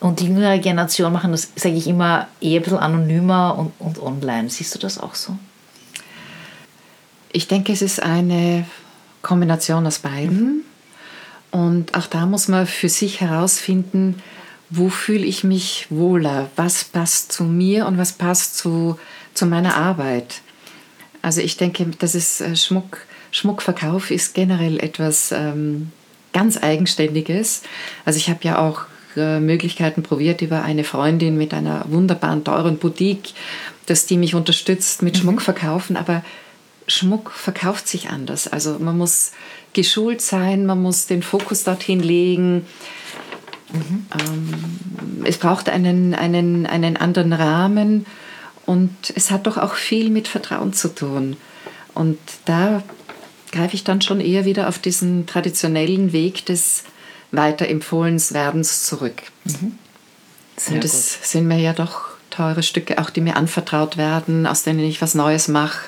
[0.01, 4.03] Und die jüngere Generation machen das, sage ich immer, eher ein bisschen anonymer und, und
[4.03, 4.49] online.
[4.49, 5.37] Siehst du das auch so?
[7.31, 8.65] Ich denke, es ist eine
[9.21, 10.65] Kombination aus beiden.
[11.49, 14.21] Und auch da muss man für sich herausfinden,
[14.69, 18.99] wo fühle ich mich wohler, was passt zu mir und was passt zu,
[19.33, 20.41] zu meiner Arbeit.
[21.21, 22.97] Also ich denke, das ist äh, Schmuck
[23.33, 25.91] Schmuckverkauf ist generell etwas ähm,
[26.33, 27.63] ganz Eigenständiges.
[28.05, 28.85] Also ich habe ja auch
[29.17, 33.33] äh, Möglichkeiten probiert über eine Freundin mit einer wunderbaren, teuren Boutique,
[33.87, 35.21] dass die mich unterstützt mit mhm.
[35.21, 36.23] Schmuck verkaufen, aber
[36.87, 38.47] Schmuck verkauft sich anders.
[38.47, 39.31] Also man muss
[39.73, 42.67] geschult sein, man muss den Fokus dorthin legen.
[43.71, 44.05] Mhm.
[44.13, 48.05] Ähm, es braucht einen, einen, einen anderen Rahmen
[48.67, 51.35] und es hat doch auch viel mit Vertrauen zu tun.
[51.95, 52.83] Und da
[53.53, 56.83] greife ich dann schon eher wieder auf diesen traditionellen Weg des
[57.31, 59.23] Weiterempfohlenswerdens zurück.
[59.45, 59.77] Mhm.
[60.69, 64.79] Und es sind mir ja doch teure Stücke, auch die mir anvertraut werden, aus denen
[64.79, 65.87] ich was Neues mache.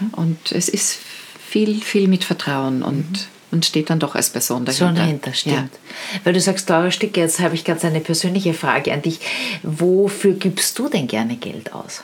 [0.00, 0.14] Mhm.
[0.14, 0.98] Und es ist
[1.44, 3.18] viel, viel mit Vertrauen und, mhm.
[3.50, 4.86] und steht dann doch als Person dahinter.
[4.86, 5.56] Schon dahinter, stimmt.
[5.56, 6.20] Ja.
[6.24, 9.20] Weil du sagst teure Stücke, jetzt habe ich ganz eine persönliche Frage an dich.
[9.62, 12.02] Wofür gibst du denn gerne Geld aus?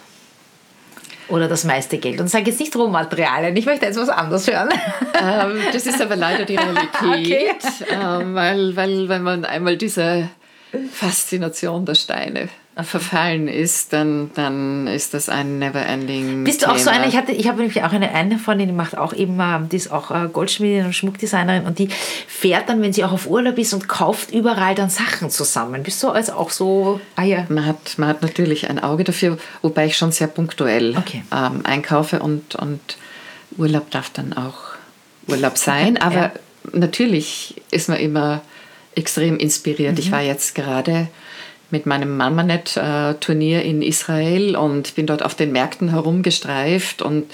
[1.28, 2.20] Oder das meiste Geld.
[2.20, 4.68] Und sage jetzt nicht Rohmaterialien, ich möchte jetzt was anderes hören.
[5.20, 7.50] Ähm, das ist aber leider die Realität, okay.
[7.90, 10.28] ähm, weil, weil wenn man einmal diese
[10.92, 12.48] Faszination der Steine
[12.82, 17.32] verfallen ist, dann, dann ist das ein never-ending Bist du auch so eine, ich, hatte,
[17.32, 20.28] ich habe nämlich auch eine, eine Freundin, die macht auch eben, die ist auch äh,
[20.30, 21.88] Goldschmiedin und Schmuckdesignerin und die
[22.26, 25.82] fährt dann, wenn sie auch auf Urlaub ist und kauft überall dann Sachen zusammen.
[25.84, 27.46] Bist du also auch so, ah ja.
[27.48, 31.24] Man hat, man hat natürlich ein Auge dafür, wobei ich schon sehr punktuell okay.
[31.32, 32.98] ähm, einkaufe und, und
[33.56, 34.76] Urlaub darf dann auch
[35.28, 36.32] Urlaub sein, aber ja.
[36.72, 38.42] natürlich ist man immer
[38.94, 39.94] extrem inspiriert.
[39.94, 39.98] Mhm.
[39.98, 41.08] Ich war jetzt gerade
[41.70, 47.30] mit meinem Mamanet-Turnier in Israel und bin dort auf den Märkten herumgestreift und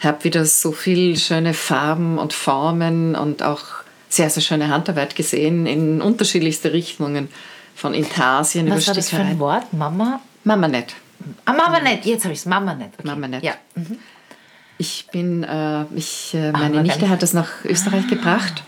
[0.00, 3.64] habe wieder so viele schöne Farben und Formen und auch
[4.08, 7.28] sehr, sehr schöne Handarbeit gesehen in unterschiedlichste Richtungen,
[7.80, 9.72] von Intarsien Was über war das für ein Wort?
[9.72, 10.20] Mama?
[10.44, 10.94] Mamanet.
[11.46, 12.46] Ah, Mamanet, jetzt habe ich es.
[12.46, 12.92] Mamanet.
[12.98, 13.06] Okay.
[13.06, 13.42] Mamanet.
[13.42, 13.54] Ja.
[13.74, 13.98] Mhm.
[14.76, 18.62] Ich bin, äh, ich, äh, meine Nichte hat das nach Österreich ah, gebracht.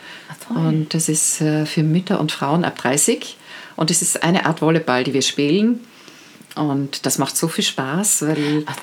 [0.49, 3.37] Und das ist äh, für Mütter und Frauen ab 30.
[3.77, 5.81] Und es ist eine Art Volleyball, die wir spielen.
[6.55, 8.77] Und das macht so viel Spaß, weil, Ach,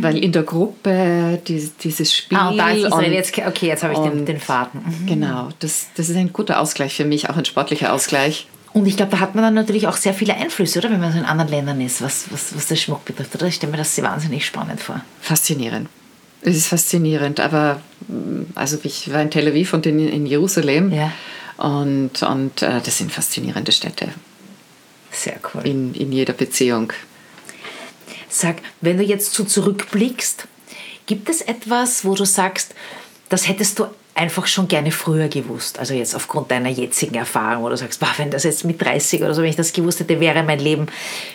[0.00, 2.38] weil in der Gruppe die, dieses Spiel.
[2.38, 4.80] Ah, und da ist Israel jetzt, okay, jetzt habe ich den, den Faden.
[4.84, 5.06] Mhm.
[5.06, 8.46] Genau, das, das ist ein guter Ausgleich für mich, auch ein sportlicher Ausgleich.
[8.72, 10.90] Und ich glaube, da hat man dann natürlich auch sehr viele Einflüsse, oder?
[10.90, 13.34] Wenn man so in anderen Ländern ist, was, was, was den Schmuck betrifft.
[13.34, 13.46] Oder?
[13.46, 15.00] Ich stelle mir das wahnsinnig spannend vor.
[15.20, 15.88] Faszinierend.
[16.42, 20.92] Es ist faszinierend, aber mm, also ich war in Tel Aviv und in, in Jerusalem
[20.92, 21.10] Ja.
[21.56, 24.10] und, und äh, das sind faszinierende Städte
[25.16, 25.66] Sehr cool.
[25.66, 26.92] in, in jeder Beziehung.
[28.28, 30.46] Sag, wenn du jetzt so zurückblickst,
[31.06, 32.74] gibt es etwas, wo du sagst,
[33.28, 35.78] das hättest du einfach schon gerne früher gewusst?
[35.78, 39.22] Also jetzt aufgrund deiner jetzigen Erfahrung, wo du sagst, boah, wenn das jetzt mit 30
[39.22, 40.86] oder so, wenn ich das gewusst hätte, wäre mein Leben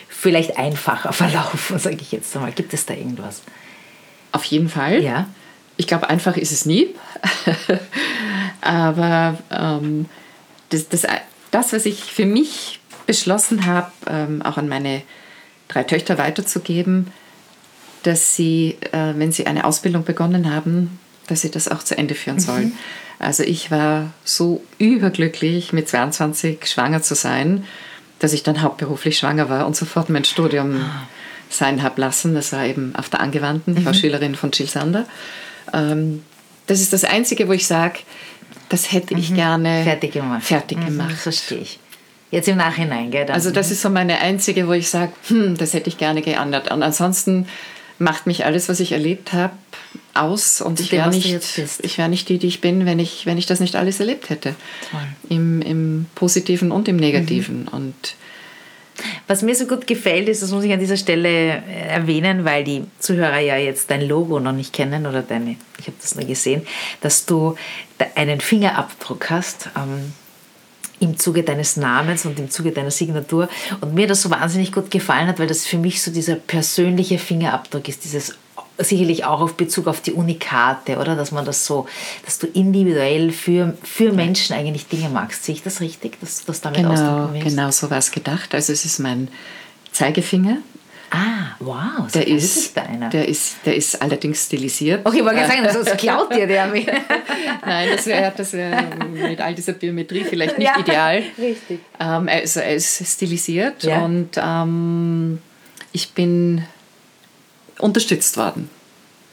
[0.08, 2.52] vielleicht einfacher verlaufen, sage ich jetzt einmal.
[2.52, 3.42] Gibt es da irgendwas?
[4.32, 5.02] Auf jeden Fall.
[5.02, 5.28] Ja.
[5.76, 6.94] Ich glaube, einfach ist es nie.
[8.60, 10.06] Aber ähm,
[10.68, 11.06] das, das,
[11.50, 15.02] das, was ich für mich beschlossen habe, ähm, auch an meine
[15.68, 17.08] drei Töchter weiterzugeben,
[18.02, 22.14] dass sie, äh, wenn sie eine Ausbildung begonnen haben, dass sie das auch zu Ende
[22.14, 22.72] führen sollen.
[23.18, 27.64] Also ich war so überglücklich, mit 22 schwanger zu sein,
[28.18, 30.80] dass ich dann hauptberuflich schwanger war und sofort mein Studium
[31.48, 32.34] sein habe lassen.
[32.34, 33.76] Das war eben auf der Angewandten.
[33.76, 35.06] Ich war Schülerin von Jill Sander.
[35.72, 36.22] Ähm,
[36.66, 38.00] das ist das Einzige, wo ich sage,
[38.68, 40.42] das hätte ich gerne Fertig gemacht.
[40.42, 41.12] fertig Mhm, gemacht.
[41.16, 41.78] verstehe ich.
[42.32, 43.30] Jetzt im Nachhinein, gell?
[43.30, 46.70] Also das ist so meine einzige, wo ich sage, hm, das hätte ich gerne geändert.
[46.70, 47.46] Und ansonsten
[47.98, 49.52] macht mich alles, was ich erlebt habe,
[50.14, 50.62] aus.
[50.62, 53.44] Und ich wäre nicht, ich wäre nicht die, die ich bin, wenn ich, wenn ich
[53.44, 54.54] das nicht alles erlebt hätte.
[54.90, 55.00] Toll.
[55.28, 57.64] Im, Im Positiven und im Negativen.
[57.64, 57.68] Mhm.
[57.68, 58.14] Und
[59.26, 62.64] Was mir so gut gefällt, ist, das muss ich an dieser Stelle äh, erwähnen, weil
[62.64, 66.24] die Zuhörer ja jetzt dein Logo noch nicht kennen oder deine, ich habe das nur
[66.24, 66.62] gesehen,
[67.02, 67.56] dass du
[68.14, 69.68] einen Fingerabdruck hast.
[69.76, 70.14] Ähm,
[71.02, 73.48] im Zuge deines Namens und im Zuge deiner Signatur.
[73.80, 77.18] Und mir das so wahnsinnig gut gefallen hat, weil das für mich so dieser persönliche
[77.18, 78.36] Fingerabdruck ist, dieses
[78.78, 81.14] sicherlich auch auf Bezug auf die Unikate, oder?
[81.14, 81.86] Dass man das so,
[82.24, 85.44] dass du individuell für, für Menschen eigentlich Dinge magst.
[85.44, 87.48] Sehe ich das richtig, dass du das damit genau, ausdrücken willst?
[87.48, 88.54] genau so war es gedacht.
[88.54, 89.28] Also es ist mein
[89.92, 90.58] Zeigefinger.
[91.14, 93.10] Ah, wow, so Der ist deiner.
[93.10, 95.04] der, ist, der ist allerdings stilisiert.
[95.04, 96.86] Okay, ich wollte sagen, sonst klaut dir der mir.
[97.66, 101.22] Nein, das wäre das wär mit all dieser Biometrie vielleicht nicht Ja, ideal.
[101.38, 101.80] richtig.
[102.00, 104.00] Ähm, er, ist, er ist stilisiert Ja.
[104.02, 105.38] und ähm,
[105.92, 106.64] ich bin
[107.78, 108.70] unterstützt worden.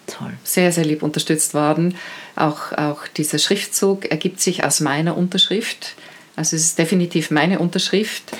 [0.07, 0.33] Toll.
[0.43, 1.95] Sehr, sehr lieb unterstützt worden.
[2.35, 5.95] Auch, auch dieser Schriftzug ergibt sich aus meiner Unterschrift.
[6.35, 8.31] Also es ist definitiv meine Unterschrift,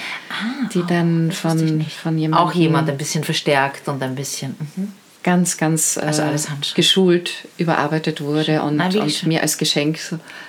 [0.73, 4.15] die dann Ah, wusste ich von, von jemandem Auch jemand ein bisschen verstärkt und ein
[4.15, 4.56] bisschen.
[4.75, 4.93] Mhm.
[5.23, 6.75] ganz, ganz äh, Also alles Handschrift.
[6.75, 9.99] geschult überarbeitet wurde und, wie und mir als Geschenk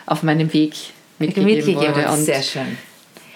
[0.06, 0.74] auf meinem Weg
[1.18, 2.04] mitgegeben, Mitgegeben wurde.
[2.04, 2.12] wurde.
[2.12, 2.78] Und, Sehr schön.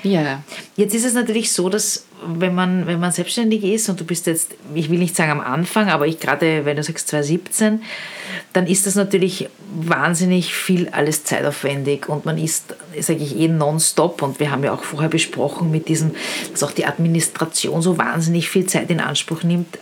[0.05, 0.43] Ja,
[0.77, 4.27] Jetzt ist es natürlich so, dass wenn man, wenn man selbstständig ist und du bist
[4.27, 7.83] jetzt, ich will nicht sagen am Anfang, aber ich gerade, wenn du sagst 2017,
[8.53, 12.09] dann ist das natürlich wahnsinnig viel alles zeitaufwendig.
[12.09, 14.23] Und man ist, sage ich eh, nonstop.
[14.23, 16.13] Und wir haben ja auch vorher besprochen mit diesem,
[16.53, 19.79] dass auch die Administration so wahnsinnig viel Zeit in Anspruch nimmt,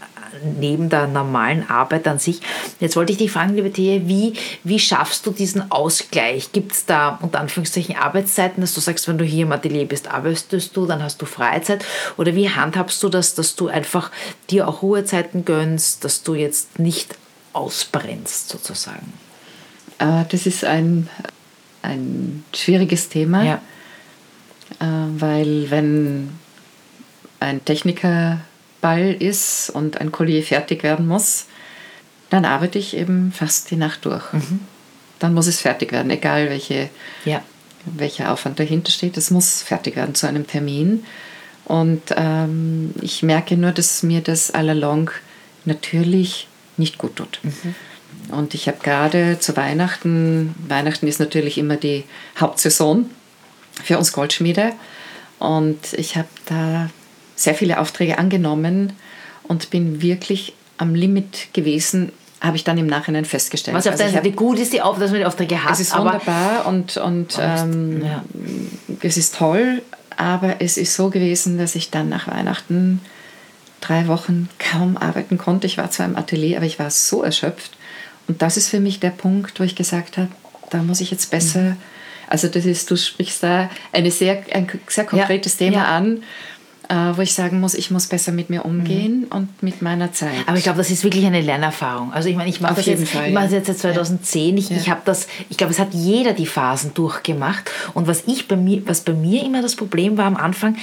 [0.59, 2.40] neben der normalen Arbeit an sich.
[2.81, 6.52] Jetzt wollte ich dich fragen, liebe Thea, wie, wie schaffst du diesen Ausgleich?
[6.52, 10.09] Gibt es da unter Anführungszeichen Arbeitszeiten, dass du sagst, wenn du hier im Atelier bist,
[10.09, 11.85] arbeitest du, dann hast du Freizeit?
[12.16, 14.11] Oder wie handhabst du das, dass du einfach
[14.50, 17.14] dir auch Ruhezeiten gönnst, dass du jetzt nicht
[17.52, 19.12] ausbrennst sozusagen?
[19.98, 21.09] äh, das ist ein,
[21.83, 23.55] ein schwieriges Thema, Ja.
[24.81, 26.31] äh, weil wenn
[27.40, 27.64] ein
[28.83, 31.47] Technikerball ist und ein Collier fertig werden muss,
[32.31, 34.25] dann arbeite ich eben fast die Nacht durch.
[35.18, 36.90] Dann muss es fertig werden, egal welche
[37.25, 37.42] Ja.
[37.85, 39.16] welcher Aufwand dahinter steht.
[39.16, 41.05] Es muss fertig werden zu einem Termin.
[41.64, 45.11] Und ähm, ich merke nur, dass mir das allalong
[45.64, 47.40] natürlich nicht gut tut.
[48.31, 52.05] Und ich habe gerade zu Weihnachten, Weihnachten ist natürlich immer die
[52.38, 53.09] Hauptsaison
[53.85, 54.73] für uns Goldschmiede.
[55.38, 56.88] Und ich habe da
[57.42, 58.92] sehr viele Aufträge angenommen
[59.44, 63.76] und bin wirklich am Limit gewesen, habe ich dann im Nachhinein festgestellt.
[63.76, 65.81] Was auf Also der Seite gut ist, die Auf dass man die Aufträge hat, es
[65.81, 68.24] ist wunderbar und, und ähm, ja.
[69.00, 69.83] es ist toll,
[70.16, 73.00] aber es ist so gewesen, dass ich dann nach Weihnachten
[73.81, 75.66] drei Wochen kaum arbeiten konnte.
[75.66, 77.72] Ich war zwar im Atelier, aber ich war so erschöpft.
[78.28, 80.28] Und das ist für mich der Punkt, wo ich gesagt habe,
[80.70, 81.61] da muss ich jetzt besser.
[81.61, 81.76] Mhm.
[82.28, 85.85] Also das ist, du sprichst da eine sehr, ein sehr konkretes Thema Ja.
[85.96, 86.22] an.
[86.92, 89.37] Äh, wo ich sagen muss, ich muss besser mit mir umgehen mhm.
[89.37, 90.46] und mit meiner Zeit.
[90.46, 92.12] Aber ich glaube, das ist wirklich eine Lernerfahrung.
[92.12, 94.59] Also ich meine, ich mache das, jetzt, Fall, ich mache das jetzt seit 2010.
[94.59, 94.76] Ich, ja.
[94.76, 97.70] ich habe das, ich glaube, es hat jeder die Phasen durchgemacht.
[97.94, 100.76] Und was ich bei mir, was bei mir immer das Problem war am Anfang,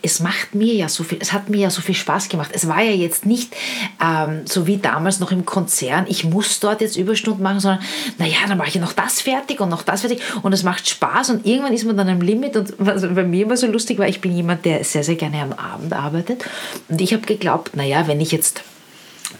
[0.00, 2.50] es macht mir ja so viel, es hat mir ja so viel Spaß gemacht.
[2.52, 3.52] Es war ja jetzt nicht
[4.00, 7.80] ähm, so wie damals noch im Konzern, ich muss dort jetzt Überstunden machen, sondern
[8.18, 11.30] naja, dann mache ich noch das fertig und noch das fertig und es macht Spaß
[11.30, 14.06] und irgendwann ist man dann am Limit und was bei mir immer so lustig war,
[14.06, 16.44] ich bin jemand, der sehr, sehr gerne am Abend arbeitet.
[16.88, 18.62] Und ich habe geglaubt, naja, wenn ich jetzt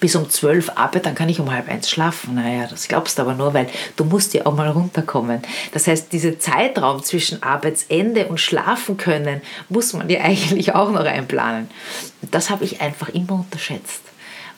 [0.01, 2.35] bis um zwölf arbeite, dann kann ich um halb eins schlafen.
[2.35, 5.43] Naja, das glaubst du aber nur, weil du musst ja auch mal runterkommen.
[5.73, 11.05] Das heißt, dieser Zeitraum zwischen Arbeitsende und Schlafen können, muss man ja eigentlich auch noch
[11.05, 11.71] einplanen.
[12.31, 14.03] Das habe ich einfach immer unterschätzt.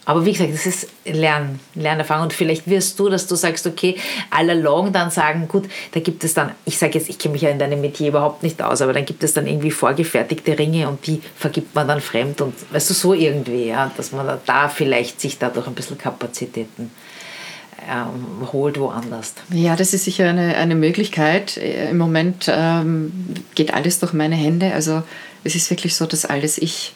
[0.07, 2.25] Aber wie gesagt, das ist Lern, Lernerfahrung.
[2.25, 3.97] Und vielleicht wirst du, dass du sagst, okay,
[4.31, 7.43] all along dann sagen, gut, da gibt es dann, ich sage jetzt, ich kenne mich
[7.43, 10.89] ja in deinem Metier überhaupt nicht aus, aber dann gibt es dann irgendwie vorgefertigte Ringe
[10.89, 14.69] und die vergibt man dann fremd und weißt du, so irgendwie, ja, dass man da
[14.69, 16.91] vielleicht sich dadurch ein bisschen Kapazitäten
[17.89, 19.35] ähm, holt woanders.
[19.53, 21.57] Ja, das ist sicher eine, eine Möglichkeit.
[21.57, 23.13] Im Moment ähm,
[23.55, 24.73] geht alles durch meine Hände.
[24.73, 25.03] Also
[25.45, 26.95] es ist wirklich so, dass alles ich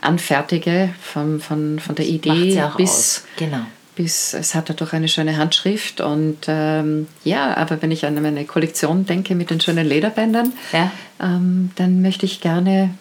[0.00, 3.60] anfertige, von, von, von der Idee bis, genau.
[3.96, 8.44] bis, es hat dadurch eine schöne Handschrift und ähm, ja, aber wenn ich an meine
[8.44, 10.90] Kollektion denke mit den schönen Lederbändern, ja.
[11.20, 12.94] ähm, dann möchte ich gerne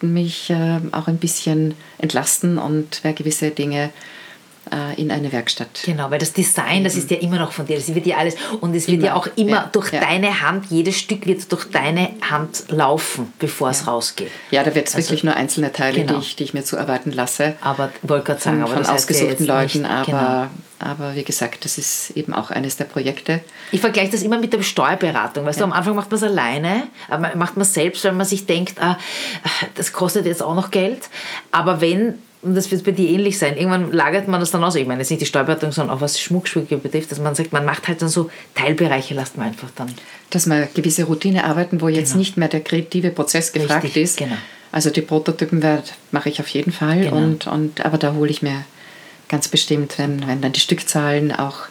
[0.00, 3.90] mich äh, auch ein bisschen entlasten und wer gewisse Dinge
[4.72, 5.82] äh, in eine Werkstatt.
[5.84, 7.76] Genau, weil das Design, das ist ja immer noch von dir.
[7.76, 9.06] Das wird ja alles und es wird immer.
[9.06, 10.00] ja auch immer ja, durch ja.
[10.00, 13.72] deine Hand, jedes Stück wird durch deine Hand laufen, bevor ja.
[13.72, 14.30] es rausgeht.
[14.50, 16.14] Ja, da wird es also, wirklich nur einzelne Teile, genau.
[16.14, 17.56] die, ich, die ich mir zuarbeiten lasse.
[17.60, 20.92] Aber wollte gerade sagen, von, von ausgesuchten Leuten, nicht, aber, genau.
[20.92, 23.40] aber wie gesagt, das ist eben auch eines der Projekte.
[23.72, 25.46] Ich vergleiche das immer mit der Steuerberatung.
[25.46, 28.26] Weißt du, am Anfang macht man es alleine, aber macht man es selbst, weil man
[28.26, 28.98] sich denkt, ah,
[29.74, 31.08] das kostet jetzt auch noch Geld.
[31.50, 33.56] Aber wenn und das wird bei dir ähnlich sein.
[33.56, 34.74] Irgendwann lagert man das dann aus.
[34.74, 37.66] Ich meine, jetzt nicht die Steuerberatung, sondern auch was Schmuckstücke betrifft, dass man sagt, man
[37.66, 39.92] macht halt dann so Teilbereiche, lasst man einfach dann.
[40.30, 42.20] Dass man gewisse Routine arbeiten, wo jetzt genau.
[42.20, 44.18] nicht mehr der kreative Prozess gefragt Richtig, ist.
[44.18, 44.36] Genau.
[44.72, 45.62] Also die Prototypen
[46.12, 47.02] mache ich auf jeden Fall.
[47.02, 47.16] Genau.
[47.16, 48.64] Und, und, aber da hole ich mir
[49.28, 51.66] ganz bestimmt, wenn, wenn dann die Stückzahlen auch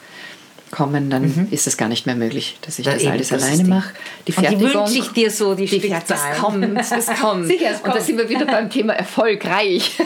[0.72, 1.48] kommen, dann mhm.
[1.52, 3.94] ist es gar nicht mehr möglich, dass ich da das eben, alles das alleine mache.
[4.28, 6.76] Die Fertigung, und die wünsche ich dir so, die, die Stückzahlen.
[6.76, 7.48] Das kommt, das kommt.
[7.48, 7.94] Sicher, es kommt.
[7.94, 9.98] Und da sind wir wieder beim Thema erfolgreich.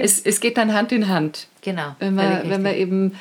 [0.00, 1.46] es, es geht dann Hand in Hand.
[1.62, 1.96] Genau.
[1.98, 3.16] Wenn man, wenn man eben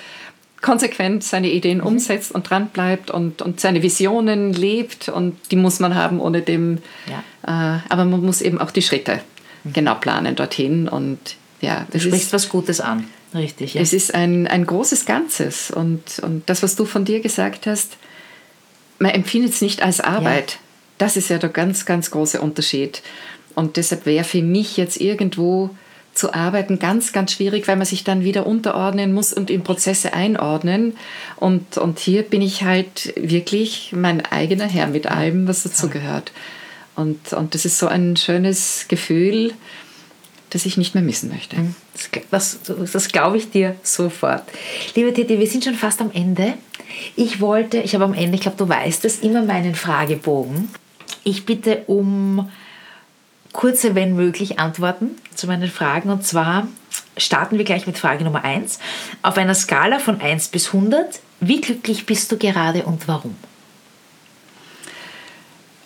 [0.62, 1.86] konsequent seine Ideen mhm.
[1.86, 6.41] umsetzt und dran bleibt und, und seine Visionen lebt und die muss man haben ohne
[6.41, 6.80] dem.
[7.08, 7.78] Ja.
[7.78, 9.21] Äh, aber man muss eben auch die Schritte
[9.63, 9.74] mhm.
[9.74, 11.19] genau planen dorthin und
[11.62, 11.86] ja.
[11.91, 13.06] Du sprichst was Gutes an.
[13.36, 13.82] Richtig, ja.
[13.82, 15.69] Es ist ein, ein großes Ganzes.
[15.69, 17.98] Und, und das, was du von dir gesagt hast,
[18.98, 20.52] man empfindet es nicht als Arbeit.
[20.52, 20.58] Ja.
[21.00, 23.02] Das ist ja der ganz, ganz große Unterschied.
[23.54, 25.69] Und deshalb wäre für mich jetzt irgendwo
[26.13, 30.13] zu arbeiten ganz, ganz schwierig, weil man sich dann wieder unterordnen muss und in Prozesse
[30.13, 30.95] einordnen.
[31.36, 36.32] Und, und hier bin ich halt wirklich mein eigener Herr mit allem, was dazugehört.
[36.95, 39.54] Und, und das ist so ein schönes Gefühl,
[40.49, 41.58] das ich nicht mehr missen möchte.
[41.58, 41.75] Mhm.
[42.31, 44.43] Das, das, das glaube ich dir sofort.
[44.95, 46.53] Liebe Titi, wir sind schon fast am Ende.
[47.15, 50.69] Ich wollte, ich habe am Ende, ich glaube, du weißt es, immer meinen Fragebogen.
[51.23, 52.49] Ich bitte um
[53.51, 56.10] kurze, wenn möglich, Antworten zu meinen Fragen.
[56.10, 56.67] Und zwar
[57.17, 58.79] starten wir gleich mit Frage Nummer 1.
[59.21, 63.36] Auf einer Skala von 1 bis 100, wie glücklich bist du gerade und warum?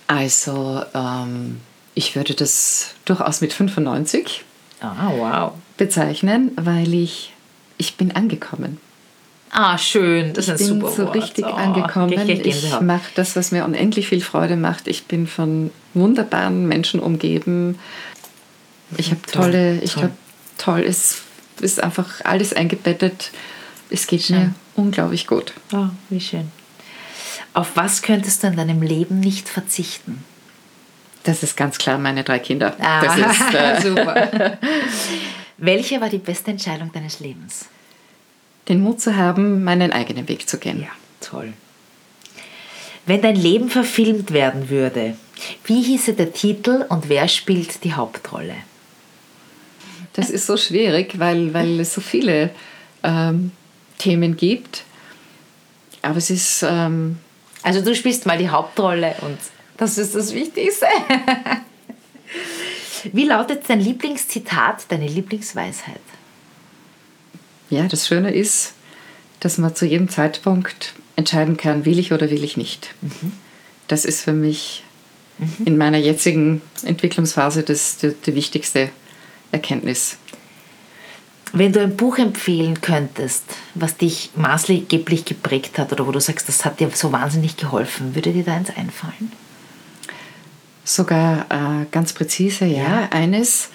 [0.08, 1.62] Also, ähm,
[1.94, 4.44] ich würde das durchaus mit 95
[4.82, 5.52] ah, wow.
[5.78, 7.34] bezeichnen, weil ich,
[7.78, 8.78] ich bin angekommen.
[9.52, 10.34] Ah, schön.
[10.34, 11.16] Das ich ist ein super bin so Wort.
[11.16, 12.30] richtig oh, angekommen.
[12.30, 14.88] Ich, ich mache das, was mir unendlich viel Freude macht.
[14.88, 17.80] Ich bin von wunderbaren Menschen umgeben.
[18.98, 20.12] Ich habe tolle, ich habe
[20.58, 21.22] toll, es
[21.62, 23.32] ist einfach alles eingebettet.
[23.90, 24.38] Es geht schön.
[24.38, 25.54] mir unglaublich gut.
[25.74, 26.52] Oh, wie schön.
[27.54, 30.24] Auf was könntest du in deinem Leben nicht verzichten?
[31.30, 32.76] Das ist ganz klar meine drei Kinder.
[32.80, 34.58] Ah, das ist, äh super.
[35.60, 37.68] Welche war die beste Entscheidung deines Lebens?
[38.68, 40.82] Den Mut zu haben, meinen eigenen Weg zu gehen.
[40.82, 40.90] Ja,
[41.22, 41.54] toll.
[43.06, 45.16] Wenn dein Leben verfilmt werden würde,
[45.66, 48.56] wie hieße der Titel und wer spielt die Hauptrolle?
[50.14, 52.50] Das ist so schwierig, weil, weil es so viele
[53.04, 53.52] ähm,
[54.00, 54.84] Themen gibt.
[56.02, 56.66] Aber es ist.
[56.68, 57.20] Ähm,
[57.62, 59.38] also, du spielst mal die Hauptrolle und
[59.80, 60.86] das ist das Wichtigste.
[63.14, 66.02] Wie lautet dein Lieblingszitat, deine Lieblingsweisheit?
[67.70, 68.74] Ja, das Schöne ist,
[69.40, 72.94] dass man zu jedem Zeitpunkt entscheiden kann, will ich oder will ich nicht.
[73.02, 73.32] Mhm.
[73.88, 74.84] Das ist für mich
[75.38, 75.66] mhm.
[75.66, 78.90] in meiner jetzigen Entwicklungsphase das, die, die wichtigste
[79.52, 80.18] Erkenntnis.
[81.54, 83.44] Wenn du ein Buch empfehlen könntest,
[83.76, 88.14] was dich maßgeblich geprägt hat oder wo du sagst, das hat dir so wahnsinnig geholfen,
[88.14, 89.32] würde dir da eins einfallen?
[90.90, 92.80] Sogar äh, ganz präzise, ja.
[92.80, 93.10] ja.
[93.12, 93.70] Eines,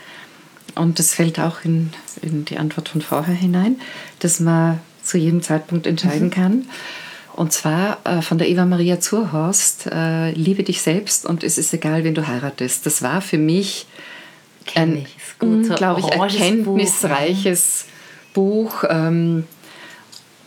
[0.75, 1.93] und das fällt auch in,
[2.23, 3.81] in die Antwort von vorher hinein,
[4.19, 6.33] dass man zu jedem Zeitpunkt entscheiden mhm.
[6.33, 6.65] kann.
[7.33, 11.73] Und zwar äh, von der Eva Maria Zurhorst, äh, Liebe dich selbst und es ist
[11.73, 12.85] egal, wen du heiratest.
[12.85, 13.87] Das war für mich
[14.75, 15.07] ein
[15.39, 17.85] unglaublich erkenntnisreiches
[18.33, 18.81] Buch.
[18.81, 19.45] Buch ähm,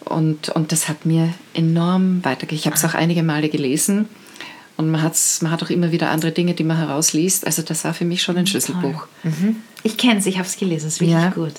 [0.03, 2.59] und, und das hat mir enorm weitergegeben.
[2.59, 4.09] Ich habe es auch einige Male gelesen
[4.77, 7.45] und man, hat's, man hat auch immer wieder andere Dinge, die man herausliest.
[7.45, 9.07] Also das war für mich schon ein Schlüsselbuch.
[9.23, 9.57] Mhm.
[9.83, 11.29] Ich kenne es, ich habe es gelesen, es ist wirklich ja.
[11.29, 11.53] gut.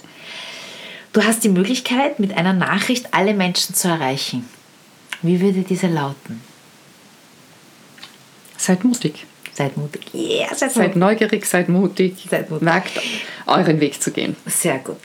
[1.12, 4.49] Du hast die Möglichkeit, mit einer Nachricht alle Menschen zu erreichen.
[5.23, 6.41] Wie würde diese lauten?
[8.57, 9.27] Seid mutig.
[9.53, 10.14] Seid mutig.
[10.14, 12.14] Yeah, seid, seid neugierig, seid mutig.
[12.31, 12.66] Seid mutig.
[12.69, 13.01] Wagt
[13.47, 14.37] euren Weg zu gehen.
[14.47, 14.99] Sehr gut.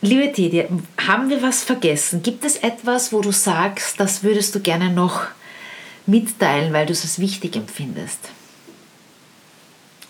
[0.00, 0.64] Liebe Teddy,
[1.06, 2.22] haben wir was vergessen?
[2.22, 5.26] Gibt es etwas, wo du sagst, das würdest du gerne noch
[6.08, 8.30] mitteilen, weil du es als wichtig empfindest?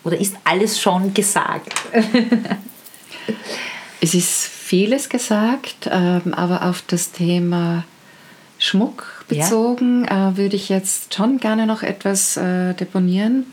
[0.05, 1.74] Oder ist alles schon gesagt?
[4.01, 7.84] es ist vieles gesagt, ähm, aber auf das Thema
[8.59, 10.30] Schmuck bezogen ja.
[10.30, 13.46] äh, würde ich jetzt schon gerne noch etwas äh, deponieren,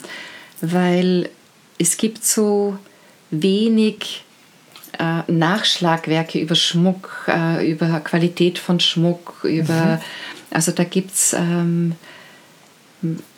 [0.62, 1.30] weil
[1.78, 2.78] es gibt so
[3.32, 4.24] wenig
[4.98, 7.30] äh, Nachschlagwerke über Schmuck,
[7.62, 9.98] über Qualität von Schmuck, über, mhm.
[10.52, 11.96] also da gibt es, ähm,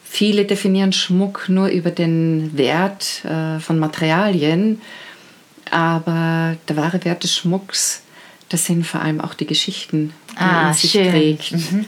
[0.03, 4.81] viele definieren Schmuck nur über den Wert äh, von Materialien,
[5.69, 8.01] aber der wahre Wert des Schmucks,
[8.49, 11.09] das sind vor allem auch die Geschichten, die ah, in sich schön.
[11.09, 11.51] trägt.
[11.51, 11.85] Mhm.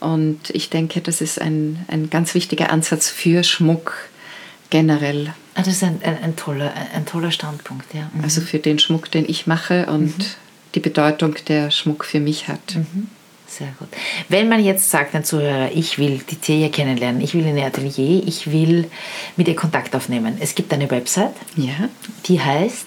[0.00, 3.94] Und ich denke, das ist ein, ein ganz wichtiger Ansatz für Schmuck
[4.70, 5.32] generell.
[5.54, 8.10] Ah, das ist ein, ein, ein toller, ein toller Standpunkt, ja.
[8.12, 8.24] Mhm.
[8.24, 10.24] Also für den Schmuck, den ich mache und mhm.
[10.74, 12.76] die Bedeutung, der Schmuck für mich hat.
[13.58, 13.88] Sehr gut.
[14.30, 17.66] Wenn man jetzt sagt, ein Zuhörer, ich will die Thea kennenlernen, ich will in ihr
[17.66, 18.90] Atelier, ich will
[19.36, 20.38] mit ihr Kontakt aufnehmen.
[20.40, 21.90] Es gibt eine Website, ja.
[22.24, 22.86] die heißt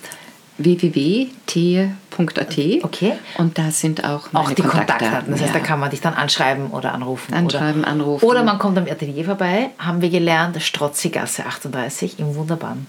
[0.58, 2.58] www.tee.at.
[2.84, 3.14] Okay.
[3.38, 4.98] Und da sind auch meine auch die Kontaktdaten.
[4.98, 5.32] Kontaktdaten.
[5.34, 5.60] Das heißt, ja.
[5.60, 7.36] da kann man dich dann anschreiben oder anrufen.
[7.36, 8.26] Anschreiben, oder, anrufen.
[8.26, 12.88] Oder man kommt am Atelier vorbei, haben wir gelernt, Strotzigasse 38 im wunderbaren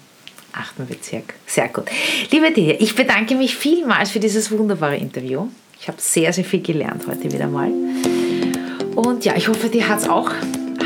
[0.55, 0.89] 8.
[0.89, 1.35] Bezirk.
[1.47, 1.85] Sehr gut.
[2.31, 5.49] Liebe Tee, ich bedanke mich vielmals für dieses wunderbare Interview.
[5.81, 7.70] Ich habe sehr, sehr viel gelernt heute wieder mal.
[8.95, 10.31] Und ja, ich hoffe, dir hat es auch,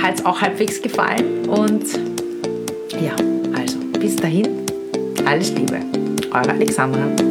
[0.02, 1.48] hat's auch halbwegs gefallen.
[1.48, 1.84] Und
[3.00, 3.14] ja,
[3.56, 4.48] also bis dahin,
[5.24, 5.80] alles Liebe.
[6.32, 7.29] Eure Alexandra.